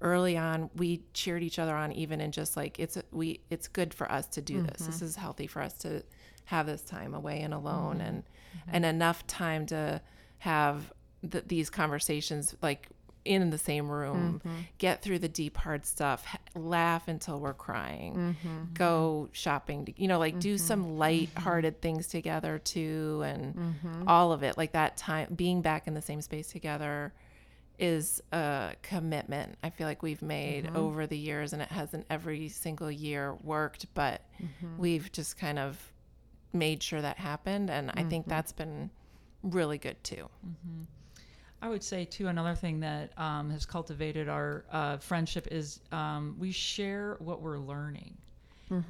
[0.00, 3.94] early on we cheered each other on, even in just like it's we it's good
[3.94, 4.86] for us to do this.
[4.86, 6.02] This is healthy for us to
[6.48, 8.06] have this time away and alone, mm-hmm.
[8.08, 8.70] and mm-hmm.
[8.72, 10.00] and enough time to
[10.38, 10.92] have
[11.30, 12.88] th- these conversations like
[13.24, 14.56] in the same room, mm-hmm.
[14.78, 18.34] get through the deep hard stuff, h- laugh until we're crying,
[18.72, 24.42] go shopping, to, you know, like do some light-hearted things together too and all of
[24.42, 24.56] it.
[24.56, 27.12] Like that time being back in the same space together
[27.78, 32.48] is a commitment I feel like we've made over the years and it hasn't every
[32.48, 34.22] single year worked, but
[34.78, 35.92] we've just kind of
[36.52, 38.90] made sure that happened and I think that's been
[39.42, 40.28] really good too.
[41.60, 46.36] I would say too another thing that um, has cultivated our uh, friendship is um,
[46.38, 48.16] we share what we're learning,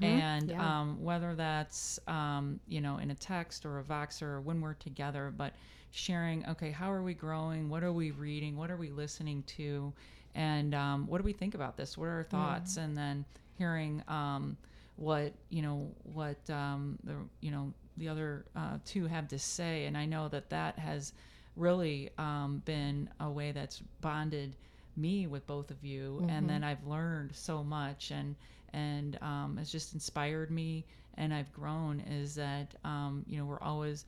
[0.02, 0.80] and Yeah.
[0.80, 4.74] um, whether that's um, you know in a text or a Voxer or when we're
[4.74, 5.54] together, but
[5.92, 9.90] sharing okay how are we growing, what are we reading, what are we listening to,
[10.34, 13.24] and um, what do we think about this, what are our thoughts, and then
[13.56, 14.56] hearing um,
[14.98, 19.86] what you know what um, the you know the other uh, two have to say,
[19.86, 21.12] and I know that that has
[21.56, 24.54] really um, been a way that's bonded
[24.96, 26.24] me with both of you.
[26.28, 28.10] And then i've learned so much.
[28.10, 28.34] And
[28.72, 30.84] and um, has just inspired me
[31.14, 34.04] and i've grown is that um, you know we're always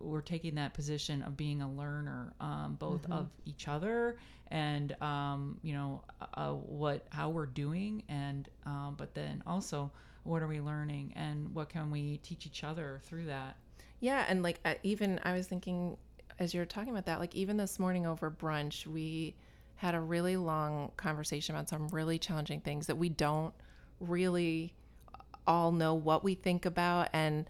[0.00, 4.16] we're taking that position of being a learner um, both of each other
[4.50, 6.02] and um, you know
[6.34, 9.90] uh, what how we're doing and um, but then also
[10.24, 13.56] what are we learning and what can we teach each other through that?
[14.00, 15.96] Yeah, and like even I was thinking
[16.38, 19.34] as you were talking about that, like even this morning over brunch, we
[19.76, 23.52] had a really long conversation about some really challenging things that we don't
[24.00, 24.72] really
[25.46, 27.46] all know what we think about and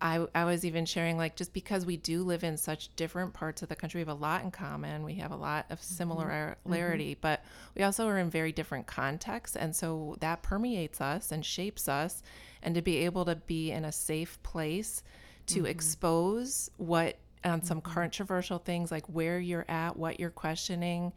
[0.00, 3.62] I, I was even sharing like just because we do live in such different parts
[3.62, 5.04] of the country, we have a lot in common.
[5.04, 5.94] We have a lot of mm-hmm.
[5.94, 7.20] similarity, mm-hmm.
[7.20, 7.42] but
[7.74, 9.56] we also are in very different contexts.
[9.56, 12.22] And so that permeates us and shapes us.
[12.62, 15.02] And to be able to be in a safe place
[15.46, 15.66] to mm-hmm.
[15.66, 21.12] expose what on some controversial things like where you're at, what you're questioning,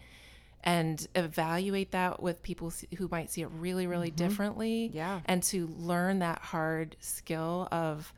[0.64, 4.92] and evaluate that with people who might see it really, really differently.
[4.94, 5.22] Yeah.
[5.26, 8.14] And to learn that hard skill of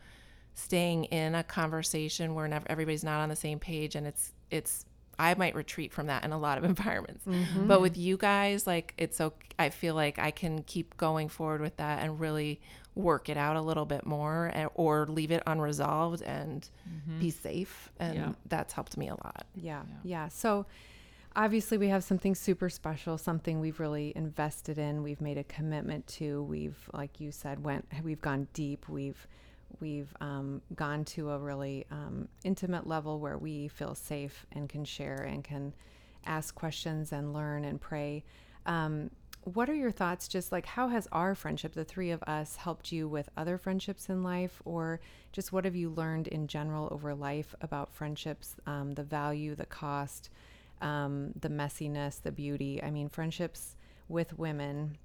[0.54, 4.86] staying in a conversation where never, everybody's not on the same page and it's it's
[5.20, 7.26] I might retreat from that in a lot of environments.
[7.26, 7.68] Mm-hmm.
[7.68, 11.62] But with you guys like it's so I feel like I can keep going forward
[11.62, 12.60] with that and really
[12.94, 17.20] work it out a little bit more and, or leave it unresolved and mm-hmm.
[17.20, 18.32] be safe and Yeah.
[18.48, 19.46] that's helped me a lot.
[19.56, 20.28] Yeah, yeah.
[20.28, 20.66] So
[21.36, 25.04] obviously we have something super special, something we've really invested in.
[25.04, 26.44] We've made a commitment to.
[26.44, 27.88] We've, like you said, went.
[28.04, 28.90] We've gone deep.
[28.90, 29.28] We've
[29.80, 34.86] we've um, gone to a really um, intimate level where we feel safe and can
[34.86, 35.74] share and can
[36.26, 38.24] ask questions and learn and pray.
[38.66, 39.10] Um,
[39.44, 40.28] what are your thoughts?
[40.28, 44.10] Just like how has our friendship, the three of us, helped you with other friendships
[44.10, 45.00] in life, or
[45.32, 49.66] just what have you learned in general over life about friendships, um, the value, the
[49.66, 50.30] cost,
[50.82, 52.84] um, the messiness, the beauty?
[52.84, 53.76] I mean, friendships
[54.08, 54.98] with women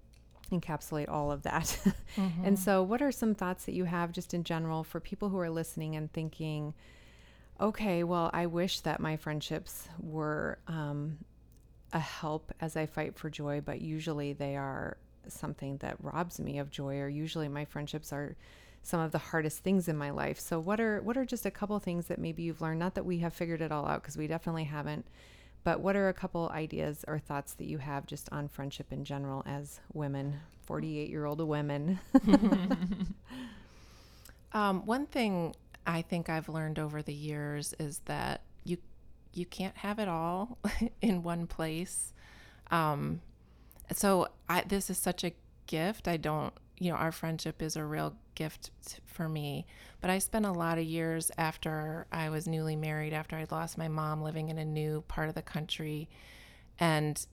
[0.50, 1.78] encapsulate all of that.
[2.44, 5.38] and so, what are some thoughts that you have just in general for people who
[5.38, 6.74] are listening and thinking,
[7.60, 11.18] okay, well, I wish that my friendships were um,
[11.92, 14.96] a help as I fight for joy, but usually they are
[15.28, 18.36] something that robs me of joy, or usually my friendships are
[18.82, 20.38] some of the hardest things in my life.
[20.38, 22.78] So what are what are just a couple things that maybe you've learned?
[22.78, 25.06] Not that we have figured it all out because we definitely haven't,
[25.66, 29.04] but what are a couple ideas or thoughts that you have just on friendship in
[29.04, 31.98] general as women, 48 year old women?
[34.56, 35.54] Um, one thing
[35.86, 38.78] I think I've learned over the years is that you
[39.34, 40.56] you can't have it all
[41.02, 42.14] in one place.
[42.70, 43.20] Um,
[43.92, 45.32] so I, this is such a
[45.66, 46.08] gift.
[46.08, 48.70] I don't, you know, our friendship is a real gift
[49.06, 49.66] for me.
[50.00, 53.78] But I spent a lot of years after I was newly married, after I'd lost
[53.78, 56.08] my mom, living in a new part of the country,
[56.78, 57.24] and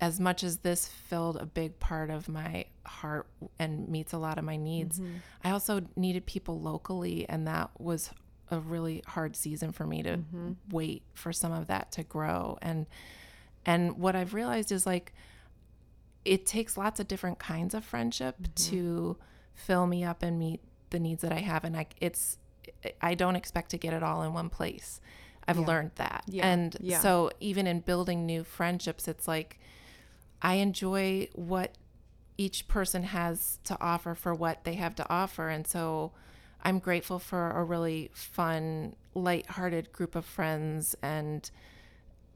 [0.00, 3.26] as much as this filled a big part of my heart
[3.58, 5.16] and meets a lot of my needs, mm-hmm.
[5.42, 8.10] I also needed people locally, and that was
[8.50, 10.52] a really hard season for me to mm-hmm.
[10.70, 12.58] wait for some of that to grow.
[12.62, 12.86] And
[13.64, 15.12] and what I've realized is like
[16.26, 18.70] it takes lots of different kinds of friendship mm-hmm.
[18.70, 19.16] to
[19.54, 20.60] fill me up and meet
[20.90, 22.38] the needs that I have, and I it's
[23.00, 25.00] I don't expect to get it all in one place.
[25.48, 25.66] I've Yeah.
[25.66, 26.46] learned that, Yeah.
[26.46, 27.00] and Yeah.
[27.00, 29.58] so even in building new friendships, it's like
[30.42, 31.78] I enjoy what
[32.36, 35.48] each person has to offer for what they have to offer.
[35.48, 36.12] And so
[36.62, 41.50] I'm grateful for a really fun, light-hearted group of friends and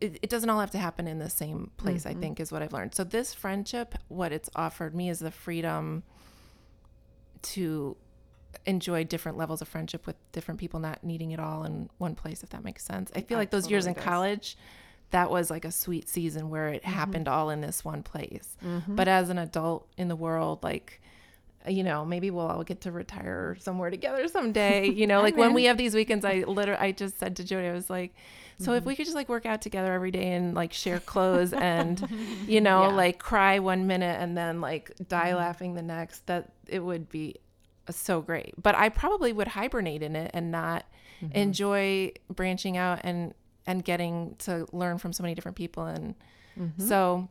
[0.00, 2.62] it, it doesn't all have to happen in the same place, I think is what
[2.62, 2.94] I've learned.
[2.94, 6.02] So this friendship, what it's offered me is the freedom
[7.42, 7.96] to
[8.66, 12.42] enjoy different levels of friendship with different people, not needing it all in one place,
[12.42, 13.10] if that makes sense.
[13.14, 14.02] I feel like those years in does.
[14.02, 14.56] college,
[15.10, 18.56] that was like a sweet season where it happened all in this one place.
[18.86, 21.00] But as an adult in the world, like,
[21.68, 24.88] you know, maybe we'll all get to retire somewhere together someday.
[24.88, 27.68] You know, like when we have these weekends, I literally, I just said to Jody,
[27.68, 28.14] I was like,
[28.60, 28.88] so if mm-hmm.
[28.88, 32.06] we could just like work out together every day and like share clothes and,
[32.46, 32.94] you know, Yeah.
[32.94, 35.38] like cry one minute and then like die mm-hmm.
[35.38, 37.36] laughing the next, that it would be
[37.88, 38.54] so great.
[38.60, 40.84] But I probably would hibernate in it and not
[41.22, 41.36] mm-hmm.
[41.36, 43.34] enjoy branching out and
[43.66, 46.14] and getting to learn from so many different people and
[46.78, 47.28] so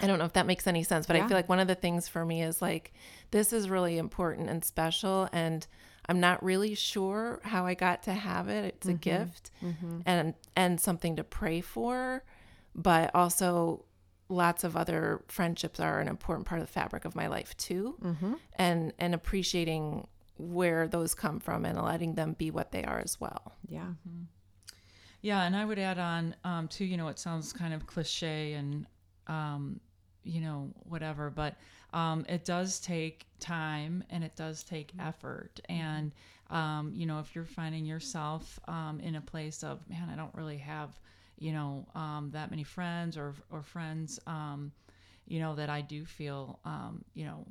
[0.00, 1.74] I don't know if that makes any sense, but I feel like one of the
[1.74, 2.92] things for me is like
[3.30, 5.66] this is really important and special and
[6.08, 8.74] I'm not really sure how I got to have it.
[8.76, 9.50] It's a gift
[10.06, 12.24] and and something to pray for,
[12.74, 13.84] but also
[14.28, 17.96] lots of other friendships are an important part of the fabric of my life too.
[18.56, 23.20] And and appreciating where those come from and letting them be what they are as
[23.20, 23.52] well.
[23.68, 23.92] Yeah.
[25.22, 26.84] Yeah, and I would add on um, too.
[26.84, 28.86] You know, it sounds kind of cliche and
[29.26, 29.80] um,
[30.24, 31.56] you know whatever, but
[31.92, 35.60] um, it does take time and it does take effort.
[35.68, 36.12] And
[36.50, 40.34] um, you know, if you're finding yourself um, in a place of man, I don't
[40.34, 40.98] really have
[41.38, 44.18] you know um, that many friends or or friends.
[44.26, 44.72] Um,
[45.26, 47.46] you know that I do feel um, you know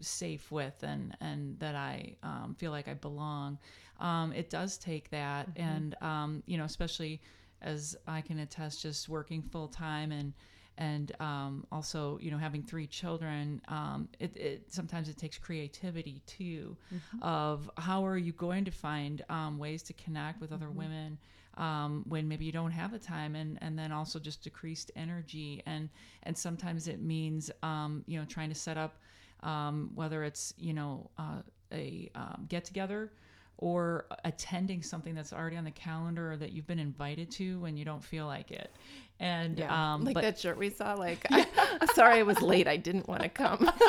[0.00, 3.58] safe with and and that I um, feel like I belong.
[4.00, 7.20] Um, it does take that, and um, you know, especially
[7.62, 10.32] as I can attest, just working full time and
[10.78, 13.60] and um, also you know having three children.
[13.68, 16.76] Um, it, it sometimes it takes creativity too,
[17.22, 21.18] of how are you going to find um, ways to connect with other women.
[21.56, 25.62] Um, when maybe you don't have the time and, and then also just decreased energy
[25.66, 25.88] and
[26.24, 28.96] and sometimes it means um, you know trying to set up
[29.44, 33.12] um, whether it's you know uh, a um, get together
[33.58, 37.76] or attending something that's already on the calendar or that you've been invited to when
[37.76, 38.74] you don't feel like it
[39.20, 39.94] and Yeah.
[39.94, 41.46] um Like but that shirt we saw, like, I,
[41.94, 42.66] sorry I was late.
[42.66, 43.70] I didn't want to come.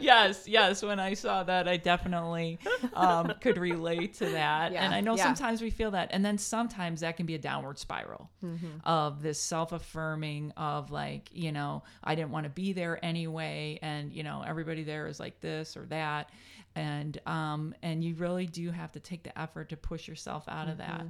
[0.00, 0.82] yes, yes.
[0.82, 2.58] When I saw that, I definitely
[2.94, 4.72] um, could relate to that.
[4.72, 5.24] Yeah, and I know yeah.
[5.24, 6.10] sometimes we feel that.
[6.12, 8.66] And then sometimes that can be a downward spiral Mm-hmm.
[8.84, 13.78] of this self affirming, of like, you know, I didn't want to be there anyway.
[13.82, 16.30] And, you know, everybody there is like this or that.
[16.76, 20.68] And um, and you really do have to take the effort to push yourself out
[20.68, 21.00] of that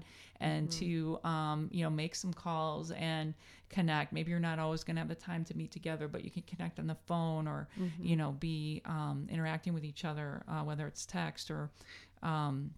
[0.41, 3.35] and to um, you know make some calls and
[3.69, 4.13] connect.
[4.13, 6.43] Maybe you're not always going to have the time to meet together, but you can
[6.43, 7.69] connect on the phone or
[8.01, 11.69] you know be um, interacting with each other, uh, whether it's text or
[12.23, 12.71] um,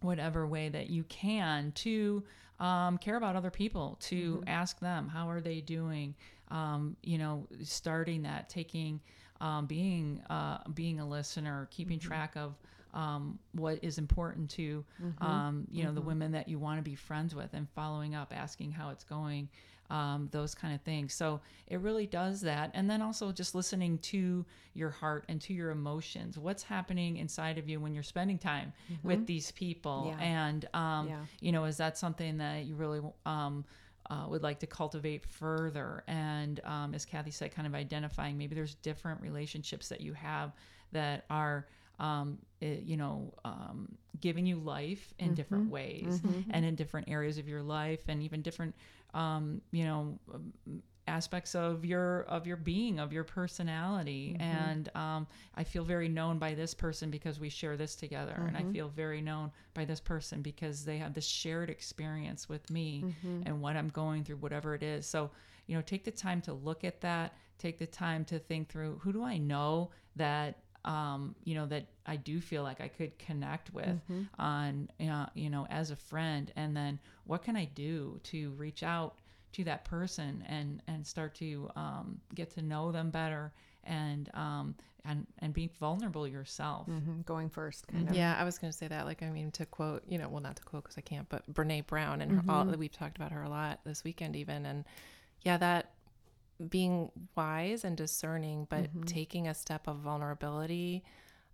[0.00, 2.22] whatever way that you can to
[2.60, 6.14] um, care about other people, to ask them how are they doing.
[6.48, 9.00] Um, you know, starting that, taking,
[9.42, 12.54] um, being uh, being a listener, keeping track of
[12.94, 14.84] um, what is important to
[15.18, 18.32] um, you know the women that you want to be friends with, and following up,
[18.34, 19.48] asking how it's going.
[19.90, 21.12] Um, those kind of things.
[21.12, 22.70] So it really does that.
[22.72, 26.38] And then also just listening to your heart and to your emotions.
[26.38, 30.14] What's happening inside of you when you're spending time with these people?
[30.18, 30.24] Yeah.
[30.24, 31.20] And, um, Yeah.
[31.40, 33.66] you know, is that something that you really um,
[34.12, 36.04] uh, would like to cultivate further?
[36.08, 40.52] And um, as Kathy said, kind of identifying maybe there's different relationships that you have
[40.92, 41.66] that are.
[42.00, 47.38] Um, it- you know, um, giving you life in different ways and in different areas
[47.38, 48.74] of your life, and even different,
[49.14, 54.36] um, you know, um, aspects of your of your being, of your personality.
[54.38, 58.56] And um, I feel very known by this person because we share this together, and
[58.56, 63.04] I feel very known by this person because they have this shared experience with me
[63.46, 65.06] and what I'm going through, whatever it is.
[65.06, 65.30] So,
[65.66, 67.34] you know, take the time to look at that.
[67.58, 71.86] Take the time to think through who do I know that um, you know that
[72.06, 74.00] I do feel like I could connect with
[74.38, 78.82] on uh, you know as a friend, and then what can I do to reach
[78.82, 79.14] out
[79.52, 83.52] to that person and and start to um, get to know them better
[83.84, 86.86] and um, and and be vulnerable yourself.
[86.88, 88.14] Mhm, Going first, kind of.
[88.16, 89.04] Yeah, I was going to say that.
[89.04, 91.52] Like, I mean, to quote, you know, well, not to quote because I can't, but
[91.52, 94.64] Brene Brown and her, all we've talked about her a lot this weekend, even.
[94.64, 94.84] And
[95.42, 95.90] yeah, that
[96.68, 101.02] being wise and discerning, but taking a step of vulnerability.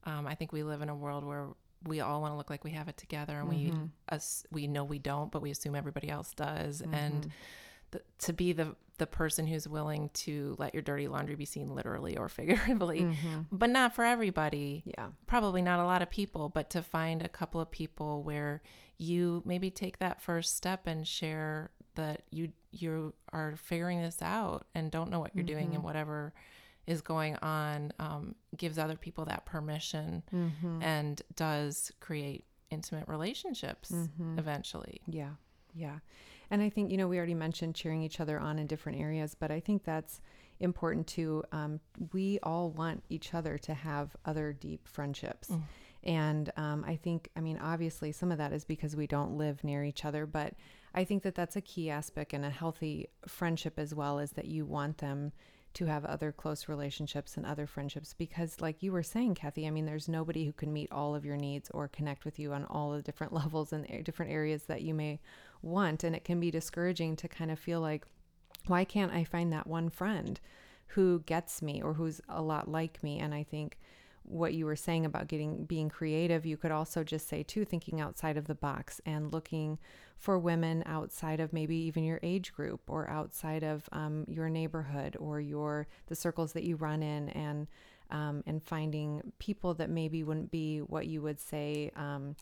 [0.05, 1.49] Um, I think we live in a world where
[1.87, 3.73] we all want to look like we have it together, and we
[4.11, 7.33] us we know we don't, but we assume everybody else does, and
[7.91, 11.73] the, to be the the person who's willing to let your dirty laundry be seen
[11.73, 13.43] literally or figuratively, Mm-hmm.
[13.53, 14.83] but not for everybody.
[14.85, 15.07] Yeah.
[15.29, 18.61] Probably not a lot of people, but to find a couple of people where
[18.97, 24.67] you maybe take that first step and share that you you are figuring this out
[24.75, 26.33] and don't know what you're doing and whatever
[26.89, 30.83] is going on um, gives other people that permission Mm-hmm.
[30.83, 34.41] and does create intimate relationships Mm-hmm.
[34.41, 35.01] eventually.
[35.07, 35.31] Yeah.
[35.75, 35.99] Yeah.
[36.51, 39.37] And I think, you know, we already mentioned cheering each other on in different areas,
[39.39, 40.21] but I think that's
[40.61, 41.45] important too.
[41.53, 41.81] Um,
[42.13, 45.49] we all want each other to have other deep friendships.
[45.49, 45.63] Mm.
[46.05, 49.63] And um, I think, I mean, obviously, some of that is because we don't live
[49.65, 50.55] near each other, but
[50.95, 54.47] I think that that's a key aspect in a healthy friendship as well, is that
[54.47, 55.33] you want them
[55.75, 58.15] to have other close relationships and other friendships.
[58.15, 61.25] Because, like you were saying, Kathy, I mean, there's nobody who can meet all of
[61.25, 64.83] your needs or connect with you on all the different levels and different areas that
[64.83, 65.21] you may
[65.63, 66.05] want.
[66.05, 68.05] And it can be discouraging to kind of feel like,
[68.67, 70.39] why can't I find that one friend
[70.89, 73.19] who gets me or who's a lot like me?
[73.19, 73.79] And I think
[74.29, 78.01] what you were saying about getting being creative, you could also just say too, thinking
[78.01, 79.79] outside of the box and looking
[80.19, 85.17] for women outside of maybe even your age group or outside of um, your neighborhood
[85.19, 87.67] or your the circles that you run in and
[88.11, 92.35] um, and finding people that maybe wouldn't be what you would say um,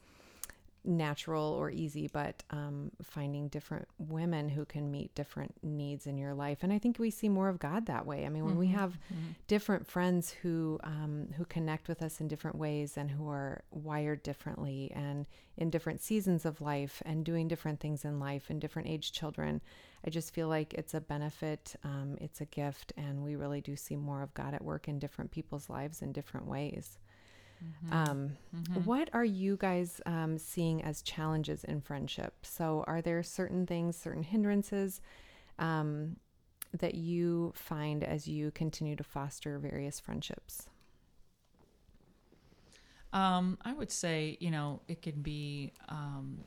[0.87, 6.35] natural or easy, but um, finding different women who can meet different needs in your
[6.35, 6.59] life.
[6.63, 8.25] And I think we see more of God that way.
[8.25, 8.99] I mean, when we have
[9.49, 14.23] different friends who um, who connect with us in different ways and who are wired
[14.23, 15.27] differently and
[15.57, 19.61] in different seasons of life and doing different things in life and different age children,
[20.07, 23.75] I just feel like it's a benefit, um, it's a gift, and we really do
[23.75, 26.99] see more of God at work in different people's lives in different ways.
[27.91, 28.37] Um,
[28.85, 32.35] What are you guys um, seeing as challenges in friendship?
[32.43, 35.01] So, are there certain things, certain hindrances
[35.59, 36.17] um,
[36.79, 40.69] that you find as you continue to foster various friendships?
[43.13, 46.45] Um, I would say, you know, it can be, um,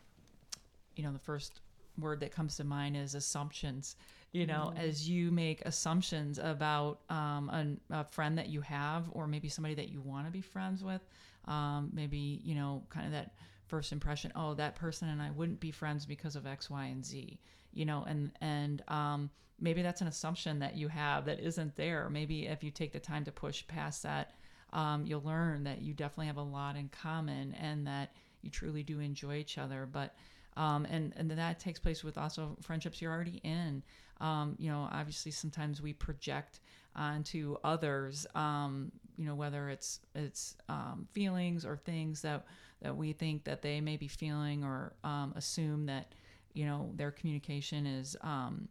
[0.95, 1.61] you know, the first
[1.97, 3.95] word that comes to mind is assumptions.
[4.31, 9.25] You know, as you make assumptions about um, an, a friend that you have, or
[9.25, 11.01] maybe somebody that you want to be friends with,
[11.45, 13.33] um, maybe, you know, kind of that
[13.65, 17.03] first impression, oh, that person and I wouldn't be friends because of X, Y, and
[17.03, 17.39] Z,
[17.73, 22.09] you know, and, and, um, maybe that's an assumption that you have that isn't there.
[22.09, 24.35] Maybe if you take the time to push past that,
[24.73, 28.11] um, you'll learn that you definitely have a lot in common and that
[28.41, 29.87] you truly do enjoy each other.
[29.91, 30.15] But
[30.59, 33.81] um, and and that takes place with also friendships you're already in.
[34.19, 36.59] Um, you know, obviously sometimes we project
[36.97, 38.27] onto others.
[38.35, 42.45] Um, you know, whether it's it's um, feelings or things that
[42.81, 46.13] that we think that they may be feeling or um, assume that
[46.53, 48.67] you know their communication is um,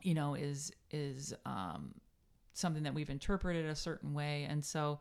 [0.00, 1.34] you know is is
[2.54, 5.00] something that we've interpreted a certain way and so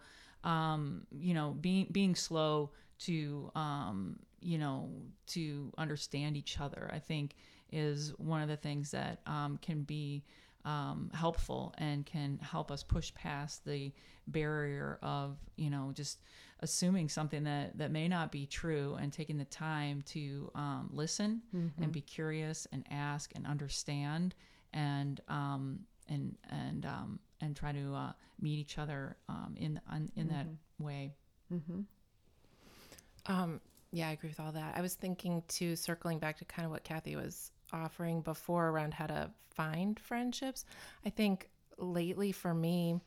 [1.11, 4.89] you know being being slow to um, you know
[5.27, 7.35] to understand each other i think
[7.71, 10.23] is one of the things that um, can be
[10.65, 13.91] um, helpful and can help us push past the
[14.27, 16.21] barrier of you know just
[16.61, 21.41] assuming something that that may not be true and taking the time to um, listen
[21.81, 24.33] and be curious and ask and understand
[24.73, 30.09] and um, and and um, and try to uh, meet each other um, in on,
[30.15, 30.47] in that
[30.79, 31.13] way.
[31.53, 31.81] Mm-hmm.
[33.25, 33.61] Um,
[33.93, 34.75] yeah, I agree with all that.
[34.75, 38.95] I was thinking too, circling back to kind of what Kathy was offering before around
[38.95, 40.65] how to find friendships.
[41.05, 42.99] I think lately for me,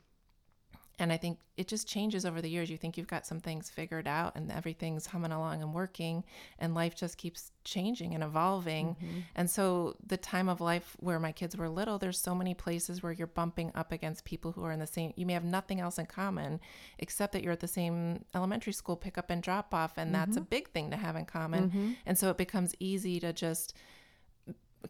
[0.99, 2.71] and I think it just changes over the years.
[2.71, 6.25] You think you've got some things figured out and everything's humming along and working,
[6.59, 8.95] and life just keeps changing and evolving.
[8.95, 9.19] Mm-hmm.
[9.35, 13.03] And so, the time of life where my kids were little, there's so many places
[13.03, 15.81] where you're bumping up against people who are in the same, you may have nothing
[15.81, 16.61] else in common
[16.99, 19.99] except that you're at the same elementary school pickup and drop off.
[19.99, 20.49] And that's a mm-hmm.
[20.49, 21.69] big thing to have in common.
[21.69, 21.93] Mm-hmm.
[22.07, 23.75] And so, it becomes easy to just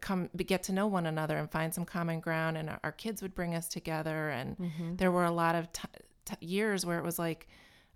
[0.01, 3.21] come get to know one another and find some common ground and our, our kids
[3.21, 4.29] would bring us together.
[4.29, 4.95] And mm-hmm.
[4.95, 5.87] there were a lot of t-
[6.25, 7.47] t- years where it was like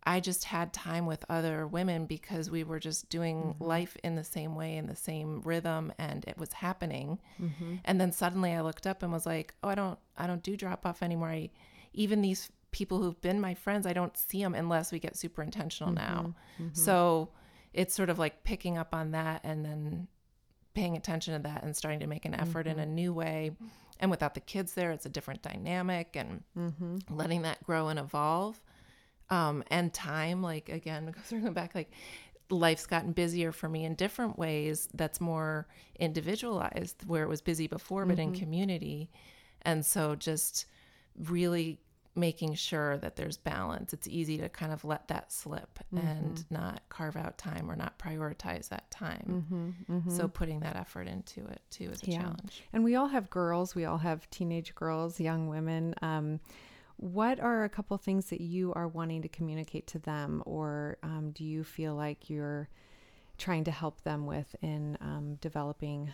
[0.03, 3.63] i just had time with other women because we were just doing mm-hmm.
[3.63, 7.19] life in the same way in the same rhythm and it was happening.
[7.39, 7.75] Mm-hmm.
[7.85, 10.57] And then suddenly i looked up and was like oh i don't i don't do
[10.57, 11.29] drop off anymore.
[11.29, 11.49] I,
[11.93, 15.43] even these people who've been my friends i don't see them unless we get super
[15.43, 16.33] intentional now.
[16.73, 17.29] So
[17.73, 20.07] it's sort of like picking up on that and then
[20.73, 22.95] paying attention to that and starting to make an effort in a mm-hmm.
[22.95, 23.51] new way.
[23.99, 26.97] And without the kids there, it's a different dynamic and mm-hmm.
[27.09, 28.59] letting that grow and evolve.
[29.29, 31.91] Um, and time, like again, circling back, like
[32.49, 35.67] life's gotten busier for me in different ways that's more
[35.99, 38.39] individualized where it was busy before but in mm-hmm.
[38.41, 39.09] community
[39.61, 40.65] and so just
[41.17, 41.79] really
[42.15, 46.81] making sure that there's balance it's easy to kind of let that slip and not
[46.89, 49.75] carve out time or not prioritize that time
[50.09, 52.19] so putting that effort into it too is a Yeah.
[52.23, 53.75] challenge And we all have girls.
[53.75, 55.95] We all have teenage girls, young women.
[56.01, 56.39] Um,
[56.97, 61.31] what are a couple things that you are wanting to communicate to them, or um,
[61.31, 62.67] do you feel like you're
[63.37, 66.11] trying to help them with in um, developing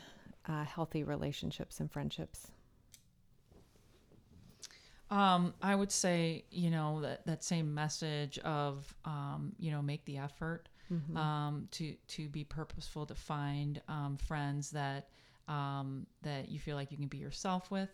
[0.48, 2.52] uh, healthy relationships and friendships?
[5.10, 10.04] Um, I would say, you know, that, that same message of, um, you know, make
[10.06, 10.68] the effort
[11.18, 15.10] um, to to be purposeful, to find um, friends that
[15.48, 17.90] um, that you feel like you can be yourself with,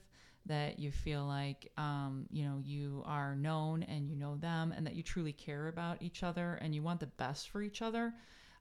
[0.46, 4.86] that you feel like, um, you know, you are known and you know them, and
[4.86, 8.14] that you truly care about each other and you want the best for each other.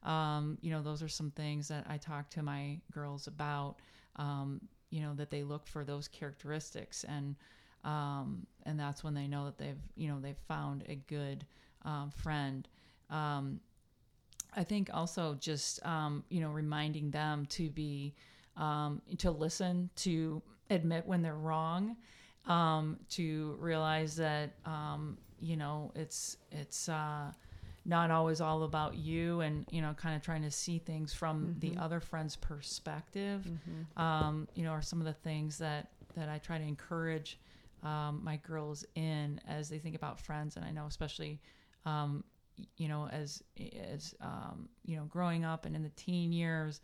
[0.02, 3.76] Um, you know, those are some things that I talk to my girls about.
[4.16, 7.34] Um, you know, that they look for those characteristics and
[7.84, 11.44] um, and that's when they know that they've you know they've found a good
[11.84, 12.68] um, friend.
[13.10, 13.60] Um,
[14.54, 18.14] I think also just um, you know reminding them to be
[18.56, 21.96] um, to listen, to admit when they're wrong,
[22.46, 27.32] um, to realize that um, you know it's it's uh,
[27.84, 31.56] not always all about you, and you know kind of trying to see things from
[31.60, 33.46] the other friend's perspective.
[33.96, 37.38] Um, you know, are some of the things that that I try to encourage
[37.82, 41.40] um, my girls in as they think about friends, and I know especially
[41.84, 42.24] um,
[42.76, 43.42] you know as
[43.88, 46.80] as um, you know growing up and in the teen years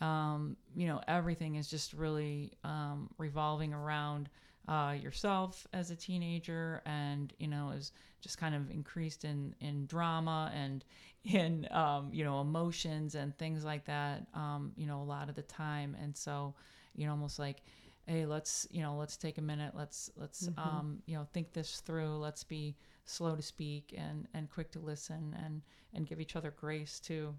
[0.00, 4.28] um, you know everything is just really um, revolving around
[4.68, 9.86] uh, yourself as a teenager and you know is just kind of increased in in
[9.86, 10.84] drama and
[11.24, 15.34] in um, you know emotions and things like that um, you know a lot of
[15.34, 15.96] the time.
[16.00, 16.54] And so
[16.94, 17.62] you know almost like
[18.06, 21.80] hey let's you know let's take a minute let's let's um, you know think this
[21.80, 22.74] through let's be
[23.04, 25.62] slow to speak and and quick to listen and
[25.94, 27.34] and give each other grace too.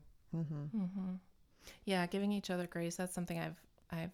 [1.86, 2.96] Yeah, giving each other grace.
[2.96, 3.60] That's something I've
[3.92, 4.12] I've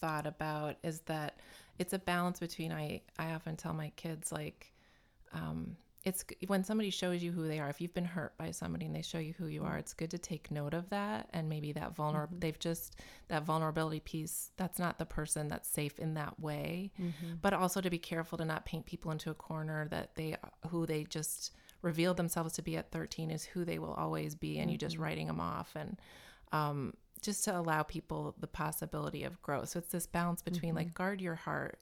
[0.00, 1.38] thought about is that
[1.78, 4.72] it's a balance between I I often tell my kids like
[5.32, 8.84] um it's when somebody shows you who they are if you've been hurt by somebody
[8.84, 11.48] and they show you who you are it's good to take note of that and
[11.48, 12.40] maybe that vulnerable mm-hmm.
[12.40, 12.96] they've just
[13.28, 16.92] that vulnerability piece that's not the person that's safe in that way.
[17.00, 17.34] Mm-hmm.
[17.42, 20.36] But also to be careful to not paint people into a corner that they
[20.68, 21.52] who they just
[21.82, 24.94] revealed themselves to be at 13 is who they will always be and you just
[24.94, 25.04] mm-hmm.
[25.04, 25.98] writing them off and
[26.52, 29.70] um, just to allow people the possibility of growth.
[29.70, 31.78] So it's this balance between like guard your heart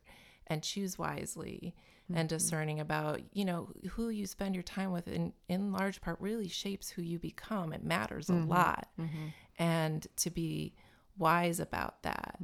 [0.47, 1.74] and choose wisely
[2.09, 2.36] and mm-hmm.
[2.36, 6.49] discerning about, you know, who you spend your time with in, in large part really
[6.49, 7.72] shapes who you become.
[7.72, 8.51] It matters a mm-hmm.
[8.51, 8.88] lot.
[9.01, 9.28] Mm-hmm.
[9.59, 10.74] And to be
[11.18, 12.38] wise about that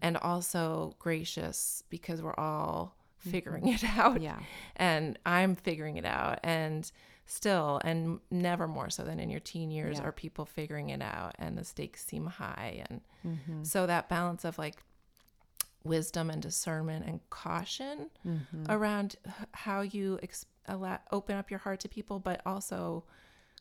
[0.00, 4.20] and also gracious because we're all figuring it out.
[4.20, 4.38] Yeah.
[4.76, 6.40] And I'm figuring it out.
[6.42, 6.90] And
[7.26, 10.04] still, and never more so than in your teen years, Yeah.
[10.04, 12.84] are people figuring it out and the stakes seem high.
[12.88, 13.00] And
[13.66, 14.82] so that balance of like
[15.84, 18.10] wisdom and discernment and caution
[18.68, 19.16] around
[19.52, 23.04] how you ex- allow, open up your heart to people, but also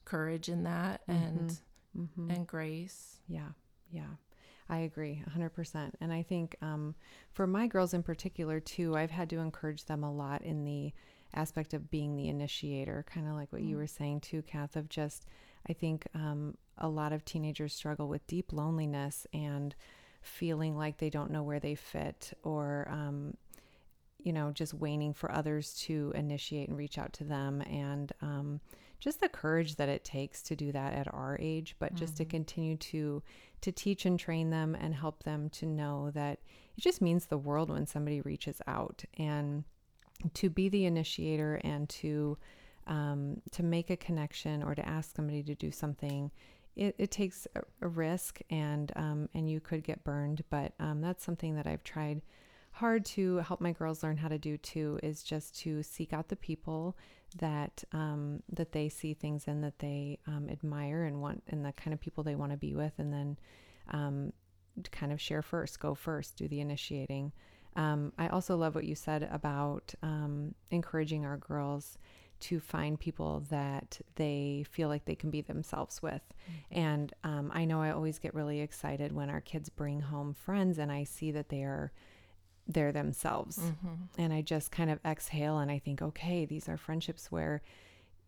[0.05, 1.59] courage in that and
[2.31, 3.17] and grace.
[3.27, 3.49] Yeah,
[3.91, 4.15] yeah.
[4.69, 5.91] I agree 100%.
[5.99, 6.95] And I think um,
[7.33, 10.93] for my girls in particular, too, I've had to encourage them a lot in the
[11.35, 14.87] aspect of being the initiator, kind of like what you were saying, too, Kath, of
[14.87, 15.25] just,
[15.69, 19.75] I think um, a lot of teenagers struggle with deep loneliness and
[20.23, 23.35] feeling like they don't know where they fit or, um,
[24.19, 27.61] you know, just waiting for others to initiate and reach out to them.
[27.61, 28.61] And um,
[28.99, 32.25] just the courage that it takes to do that at our age, but just to
[32.25, 33.21] continue to
[33.59, 36.39] to teach and train them and help them to know that
[36.77, 39.63] it just means the world when somebody reaches out and
[40.33, 42.37] to be the initiator and to
[42.87, 46.31] um, to make a connection or to ask somebody to do something
[46.75, 51.01] it, it takes a, a risk and um, and you could get burned but um,
[51.01, 52.21] that's something that i've tried
[52.73, 56.27] hard to help my girls learn how to do too is just to seek out
[56.27, 56.97] the people
[57.37, 61.71] that um, that they see things in that they um, admire and want and the
[61.73, 63.37] kind of people they want to be with and then
[63.91, 64.33] um,
[64.91, 67.31] kind of share first go first do the initiating.
[67.75, 69.93] Um, i also love what you said about
[70.71, 71.97] encouraging our girls
[72.43, 76.21] to find people that they feel like they can be themselves with.
[76.71, 80.77] And um, i know i always get really excited when our kids bring home friends
[80.77, 81.91] and i see that they are
[82.67, 83.59] they're themselves.
[84.17, 87.61] And I just kind of exhale and I think, okay, these are friendships where,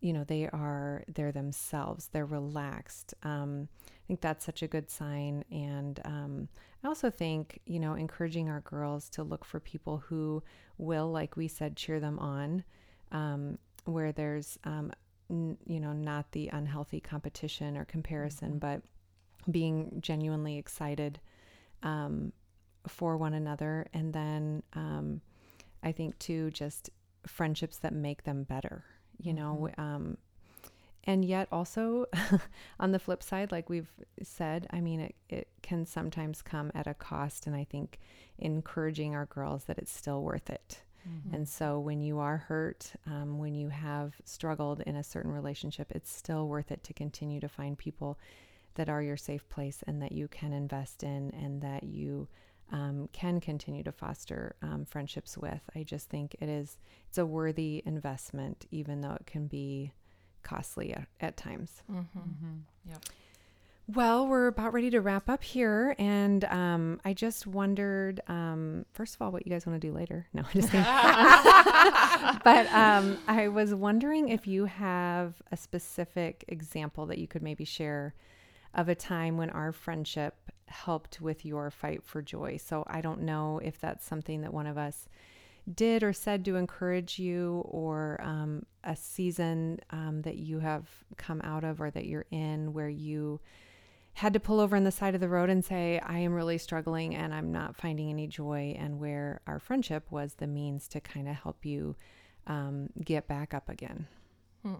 [0.00, 3.14] you know they are they're themselves they're relaxed.
[3.22, 5.42] Um, i think that's such a good sign.
[5.50, 6.48] And um,
[6.84, 10.42] i also think you know encouraging our girls to look for people who
[10.78, 12.62] will like we said cheer them on.
[13.10, 14.92] Um, where there's um,
[15.30, 18.58] n- you know not the unhealthy competition or comparison mm-hmm.
[18.58, 18.82] but
[19.50, 21.20] being genuinely excited
[21.82, 22.32] um,
[22.88, 25.20] for one another and then um,
[25.82, 26.90] i think too just
[27.26, 28.84] friendships that make them better
[29.18, 29.80] you know mm-hmm.
[29.80, 30.16] um,
[31.04, 32.06] and yet also
[32.80, 33.90] on the flip side like we've
[34.22, 37.98] said i mean it, it can sometimes come at a cost and i think
[38.38, 41.34] encouraging our girls that it's still worth it mm-hmm.
[41.34, 45.90] and so when you are hurt um, when you have struggled in a certain relationship
[45.94, 48.18] it's still worth it to continue to find people
[48.76, 52.28] that are your safe place and that you can invest in and that you
[52.72, 55.60] um, can continue to foster um, friendships with.
[55.74, 56.78] I just think it is
[57.08, 59.92] it's a worthy investment, even though it can be
[60.42, 61.82] costly at, at times.
[61.90, 62.18] Mm-hmm.
[62.18, 62.90] Mm-hmm.
[62.90, 63.04] Yep.
[63.88, 69.14] Well, we're about ready to wrap up here, and um, I just wondered, um, first
[69.14, 70.26] of all, what you guys want to do later.
[70.32, 70.82] No, I'm just kidding.
[72.42, 77.64] but um, I was wondering if you have a specific example that you could maybe
[77.64, 78.16] share
[78.74, 80.34] of a time when our friendship
[80.66, 82.56] helped with your fight for joy.
[82.56, 85.08] So I don't know if that's something that one of us
[85.72, 91.40] did or said to encourage you, or um, a season um, that you have come
[91.44, 93.38] out of or that you're in where you
[94.16, 96.56] had to pull over on the side of the road and say, I am really
[96.56, 101.02] struggling and I'm not finding any joy, and where our friendship was the means to
[101.02, 101.96] kind of help you
[102.46, 104.06] um, get back up again.
[104.62, 104.74] Hmm.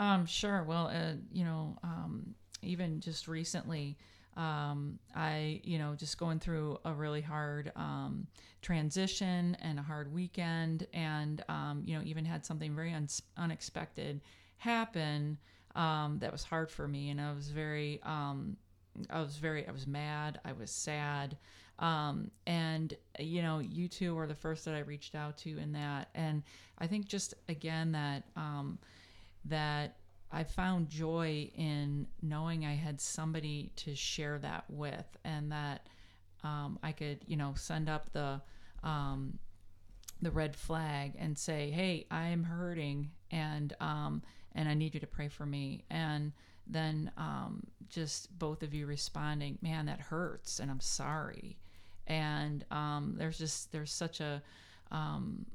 [0.00, 0.64] Um, sure.
[0.64, 3.96] Well, uh, you know, um, even just recently,
[4.36, 8.26] um, I, you know, just going through a really hard um,
[8.60, 13.06] transition and a hard weekend, and um, you know, even had something very un-
[13.36, 14.20] unexpected
[14.56, 15.38] happen
[15.74, 18.56] um, that was hard for me, and I was very, um,
[19.08, 21.36] I was very, I was mad, I was sad,
[21.78, 25.72] um, and you know, you two were the first that I reached out to in
[25.72, 26.42] that, and
[26.78, 28.78] I think just again that um
[29.46, 29.96] that
[30.32, 35.88] I found joy in knowing I had somebody to share that with, and that
[36.44, 38.40] um, I could, you know, send up the
[38.82, 39.38] um,
[40.22, 44.22] the red flag and say, "Hey, I am hurting, and um,
[44.54, 46.32] and I need you to pray for me." And
[46.66, 51.56] then um, just both of you responding, "Man, that hurts, and I'm sorry."
[52.06, 54.42] And um, there's just there's such a
[54.90, 55.46] um,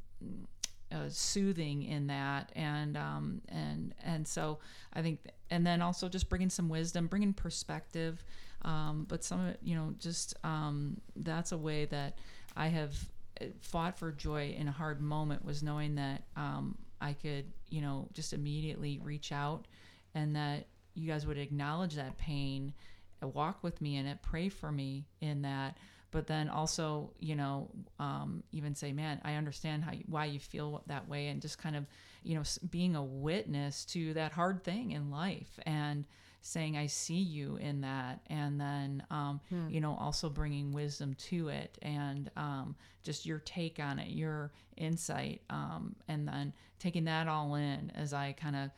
[0.92, 4.60] uh, soothing in that and um, and and so
[4.94, 5.20] I think
[5.50, 8.24] and then also just bringing some wisdom bringing perspective
[8.62, 12.18] um, but some of you know just um, that's a way that
[12.56, 12.96] I have
[13.42, 17.82] uh, fought for joy in a hard moment was knowing that um, I could you
[17.82, 19.66] know just immediately reach out
[20.14, 22.74] and that you guys would acknowledge that pain
[23.22, 25.78] walk with me in it pray for me in that.
[26.12, 27.70] But then also you know
[28.00, 31.58] um, even say man i understand how you, why you feel that way and just
[31.58, 31.86] kind of
[32.24, 35.60] you know being a witness to that hard thing in life.
[35.66, 36.06] And
[36.46, 39.68] saying i see you in that and then um, hmm.
[39.70, 44.52] you know also bringing wisdom to it and um, just your take on it your
[44.78, 48.70] insight um, and then taking that all in as i kind of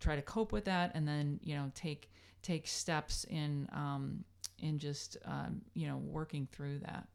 [0.00, 2.10] try to cope with that and then you know take
[2.42, 4.22] take steps in um,
[4.60, 7.08] in just um, you know working through that.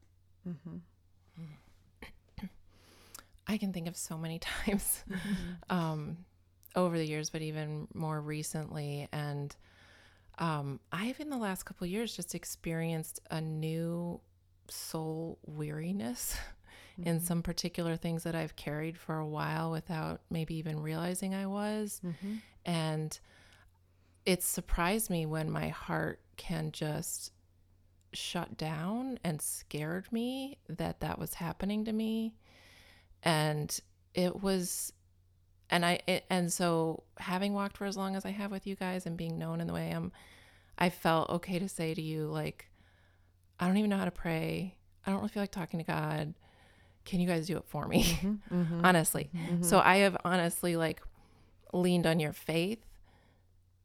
[0.48, 0.78] Mm-hmm.
[3.48, 5.76] I can think of so many times mm-hmm.
[5.76, 6.18] um,
[6.76, 9.56] over the years, but even more recently, and
[10.40, 14.22] um, I've in the last couple years just experienced a new
[14.70, 16.36] soul weariness
[17.00, 17.10] mm-hmm.
[17.10, 21.46] in some particular things that I've carried for a while without maybe even realizing I
[21.46, 22.36] was, mm-hmm.
[22.66, 23.20] and
[24.26, 27.32] it surprised me when my heart can just
[28.14, 32.34] shut down and scared me that that was happening to me
[33.24, 33.80] and
[34.14, 34.94] it was
[35.70, 38.76] and i it, and so having walked for as long as i have with you
[38.76, 40.12] guys and being known in the way i am
[40.78, 42.70] i felt okay to say to you like
[43.60, 46.34] i don't even know how to pray i don't really feel like talking to god
[47.06, 49.64] can you guys do it for me mm-hmm, mm-hmm, honestly mm-hmm.
[49.64, 51.02] so i have honestly like
[51.74, 52.84] leaned on your faith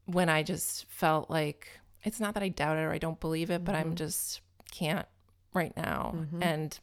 [0.07, 1.68] when i just felt like
[2.05, 3.89] it's not that I doubt it or I don't believe it, but mm-hmm.
[3.89, 5.07] I'm just can't
[5.55, 6.14] right now.
[6.14, 6.43] Mm-hmm.
[6.43, 6.78] And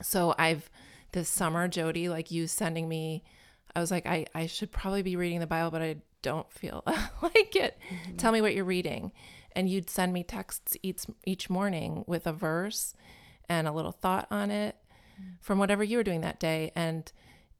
[0.00, 0.70] so I've
[1.12, 3.22] this summer, Jody, like you sending me,
[3.74, 6.82] I was like, I, I should probably be reading the Bible, but I don't feel
[7.22, 7.78] like it.
[7.90, 8.16] Mm-hmm.
[8.16, 9.12] Tell me what you're reading.
[9.52, 12.94] And you'd send me texts each each morning with a verse
[13.48, 14.76] and a little thought on it
[15.20, 15.32] mm.
[15.40, 16.70] from whatever you were doing that day.
[16.76, 17.10] And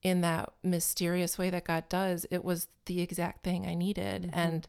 [0.02, 4.22] in that mysterious way that God does, it was the exact thing I needed.
[4.22, 4.38] Mm-hmm.
[4.38, 4.68] And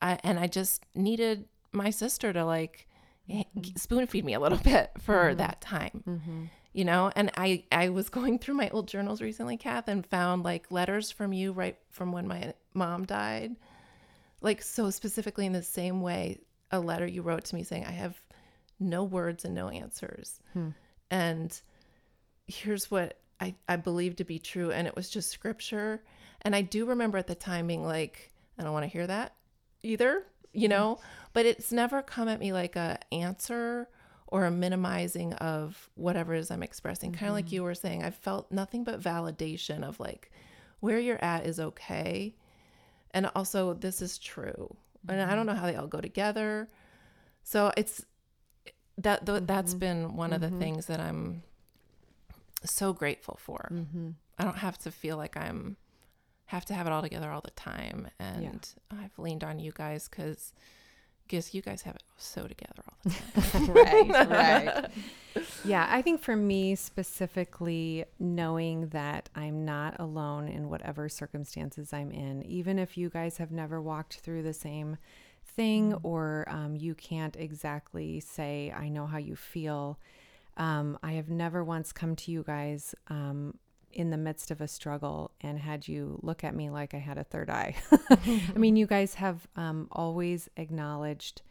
[0.00, 2.86] I and I just needed my sister to like
[3.30, 3.76] Mm-hmm.
[3.76, 6.50] spoon feed me a little bit for that time.
[6.74, 10.42] You know, and I I was going through my old journals recently, Kath, and found
[10.42, 13.56] like letters from you right from when my mom died.
[14.42, 17.92] Like so specifically in the same way, a letter you wrote to me saying, I
[17.92, 18.20] have
[18.78, 20.40] no words and no answers.
[20.52, 20.70] Hmm.
[21.10, 21.60] And
[22.46, 24.70] here's what I, I believe to be true.
[24.72, 26.02] And it was just scripture.
[26.42, 29.34] And I do remember at the time being like, I don't want to hear that
[29.82, 30.72] either, you hmm.
[30.72, 31.00] know,
[31.32, 33.88] but it's never come at me like a answer
[34.34, 37.12] or a minimizing of whatever it is I'm expressing.
[37.12, 37.54] Kind of like mm-hmm.
[37.54, 40.32] you were saying, I felt nothing but validation of like
[40.80, 42.34] where you're at is okay.
[43.12, 44.76] And also this is true.
[45.08, 45.54] And I don't mm-hmm.
[45.54, 46.68] know how they all go together.
[47.44, 48.04] So it's
[48.98, 49.78] that th- that's mm-hmm.
[49.78, 51.44] been one of the things that I'm
[52.64, 53.70] so grateful for.
[54.36, 55.76] I don't have to feel like I'm
[56.46, 60.08] have to have it all together all the time, and I've leaned on you guys
[60.08, 60.52] because
[61.28, 63.70] guess you guys have it so together all the time.
[63.74, 64.90] right, right.
[65.64, 72.12] Yeah, I think for me specifically, knowing that I'm not alone in whatever circumstances I'm
[72.12, 74.96] in, even if you guys have never walked through the same
[75.44, 79.98] thing or um, you can't exactly say, I know how you feel.
[80.56, 83.58] Um, I have never once come to you guys um,
[83.94, 87.18] in the midst of a struggle and had you look at me like I had
[87.18, 87.76] a third eye.
[88.10, 91.42] I mean, you guys have um, always acknowledged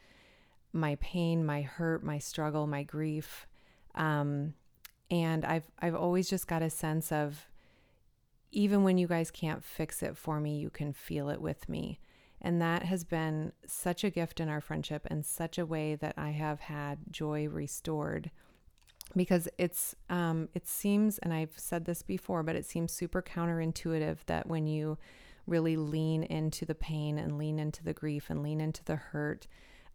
[0.72, 3.46] my pain, my hurt, my struggle, my grief.
[3.94, 4.54] Um,
[5.10, 7.46] and I've I've always just got a sense of
[8.50, 11.98] even when you guys can't fix it for me, you can feel it with me.
[12.40, 16.14] And that has been such a gift in our friendship and such a way that
[16.18, 18.30] I have had joy restored
[19.16, 24.18] because it's um, it seems and I've said this before, but it seems super counterintuitive
[24.26, 24.98] that when you
[25.46, 29.46] really lean into the pain and lean into the grief and lean into the hurt,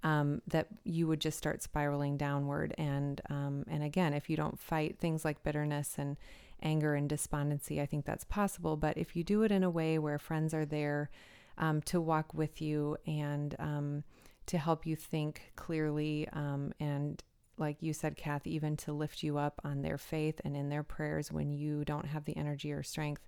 [0.04, 2.74] um, that you would just start spiraling downward.
[2.78, 6.18] And um, and again, if you don't fight things like bitterness and
[6.62, 8.78] anger and despondency, I think that's possible.
[8.78, 11.10] But if you do it in a way where friends are there
[11.58, 14.04] um, to walk with you and um,
[14.46, 17.24] to help you think clearly um, and
[17.60, 20.84] like you said, Kath, even to lift you up on their faith and in their
[20.84, 23.28] prayers when you don't have the energy or strength,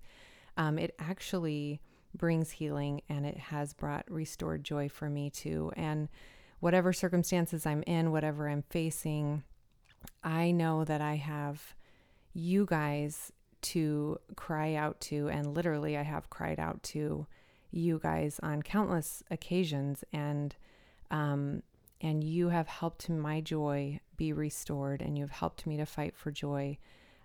[0.56, 1.80] um, it actually
[2.14, 5.72] brings healing and it has brought restored joy for me too.
[5.76, 6.08] And
[6.60, 9.42] whatever circumstances I'm in, whatever I'm facing,
[10.22, 11.74] I know that I have
[12.34, 15.28] you guys to cry out to.
[15.28, 17.26] And literally, I have cried out to
[17.70, 20.04] you guys on countless occasions.
[20.12, 20.54] And,
[21.10, 21.62] um,
[22.00, 26.30] and you have helped my joy be restored, and you've helped me to fight for
[26.30, 26.78] joy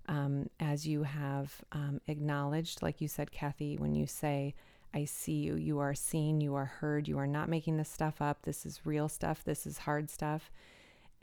[0.08, 4.56] um, as you have um, acknowledged, like you said, Kathy, when you say,
[4.96, 8.20] I see you, you are seen, you are heard, you are not making this stuff
[8.20, 8.42] up.
[8.42, 10.50] This is real stuff, this is hard stuff,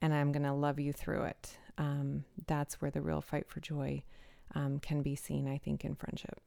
[0.00, 1.58] and I'm going to love you through it.
[1.76, 4.04] Um, that's where the real fight for joy
[4.54, 6.40] um, can be seen, I think, in friendship.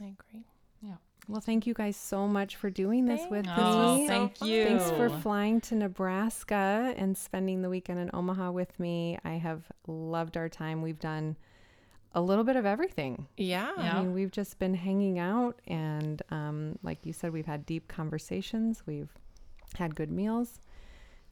[0.00, 0.44] I agree.
[0.86, 0.94] Yeah.
[1.28, 4.06] Well, thank you guys so much for doing this with Oh, me.
[4.06, 4.64] thank you.
[4.64, 9.18] Thanks for flying to Nebraska and spending the weekend in Omaha with me.
[9.24, 10.82] I have loved our time.
[10.82, 11.36] We've done
[12.12, 13.26] a little bit of everything.
[13.36, 13.72] Yeah.
[13.76, 13.98] Yeah.
[13.98, 17.88] I mean, we've just been hanging out, and um, like you said, we've had deep
[17.88, 18.84] conversations.
[18.86, 19.10] We've
[19.76, 20.60] had good meals.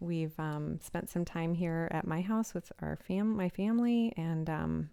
[0.00, 4.50] We've um, spent some time here at my house with our fam, my family, and
[4.50, 4.90] um,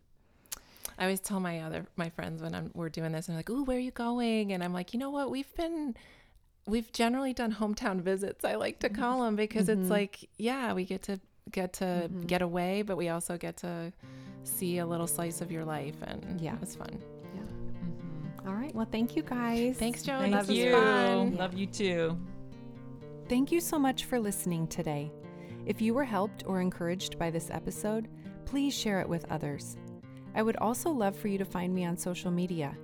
[0.97, 3.49] I always tell my other my friends when I'm we're doing this, and I'm like,
[3.49, 5.31] "Ooh, where are you going?" And I'm like, you know what?
[5.31, 5.95] We've been
[6.67, 8.45] we've generally done hometown visits.
[8.45, 9.01] I like to mm-hmm.
[9.01, 9.89] call them because it's mm-hmm.
[9.89, 11.19] like, yeah, we get to
[11.51, 12.21] get to mm-hmm.
[12.21, 13.91] get away, but we also get to
[14.43, 16.55] see a little slice of your life, and Yeah.
[16.61, 17.01] it's fun.
[17.35, 18.47] Yeah.
[18.47, 18.73] All right.
[18.73, 19.77] Well, thank you guys.
[19.77, 20.19] Thanks, Joe.
[20.19, 20.71] Thank This you.
[20.71, 21.35] fun.
[21.35, 22.17] Love you too.
[23.27, 25.11] Thank you so much for listening today.
[25.65, 28.09] If you were helped or encouraged by this episode,
[28.45, 29.77] please share it with others.
[30.35, 32.75] I would also love for you to find me on social media.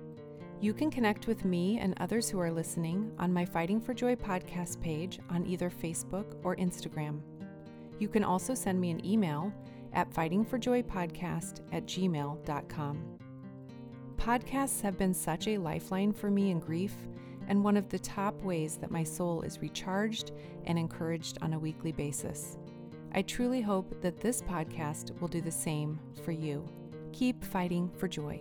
[0.60, 4.16] You can connect with me and others who are listening on my Fighting for Joy
[4.16, 7.20] podcast page on either Facebook or Instagram.
[7.98, 9.52] You can also send me an email
[9.92, 13.18] at fightingforjoypodcast at gmail.com.
[14.16, 16.94] Podcasts have been such a lifeline for me in grief
[17.46, 20.32] and one of the top ways that my soul is recharged
[20.66, 22.58] and encouraged on a weekly basis.
[23.12, 26.68] I truly hope that this podcast will do the same for you.
[27.12, 28.40] Keep fighting for joy.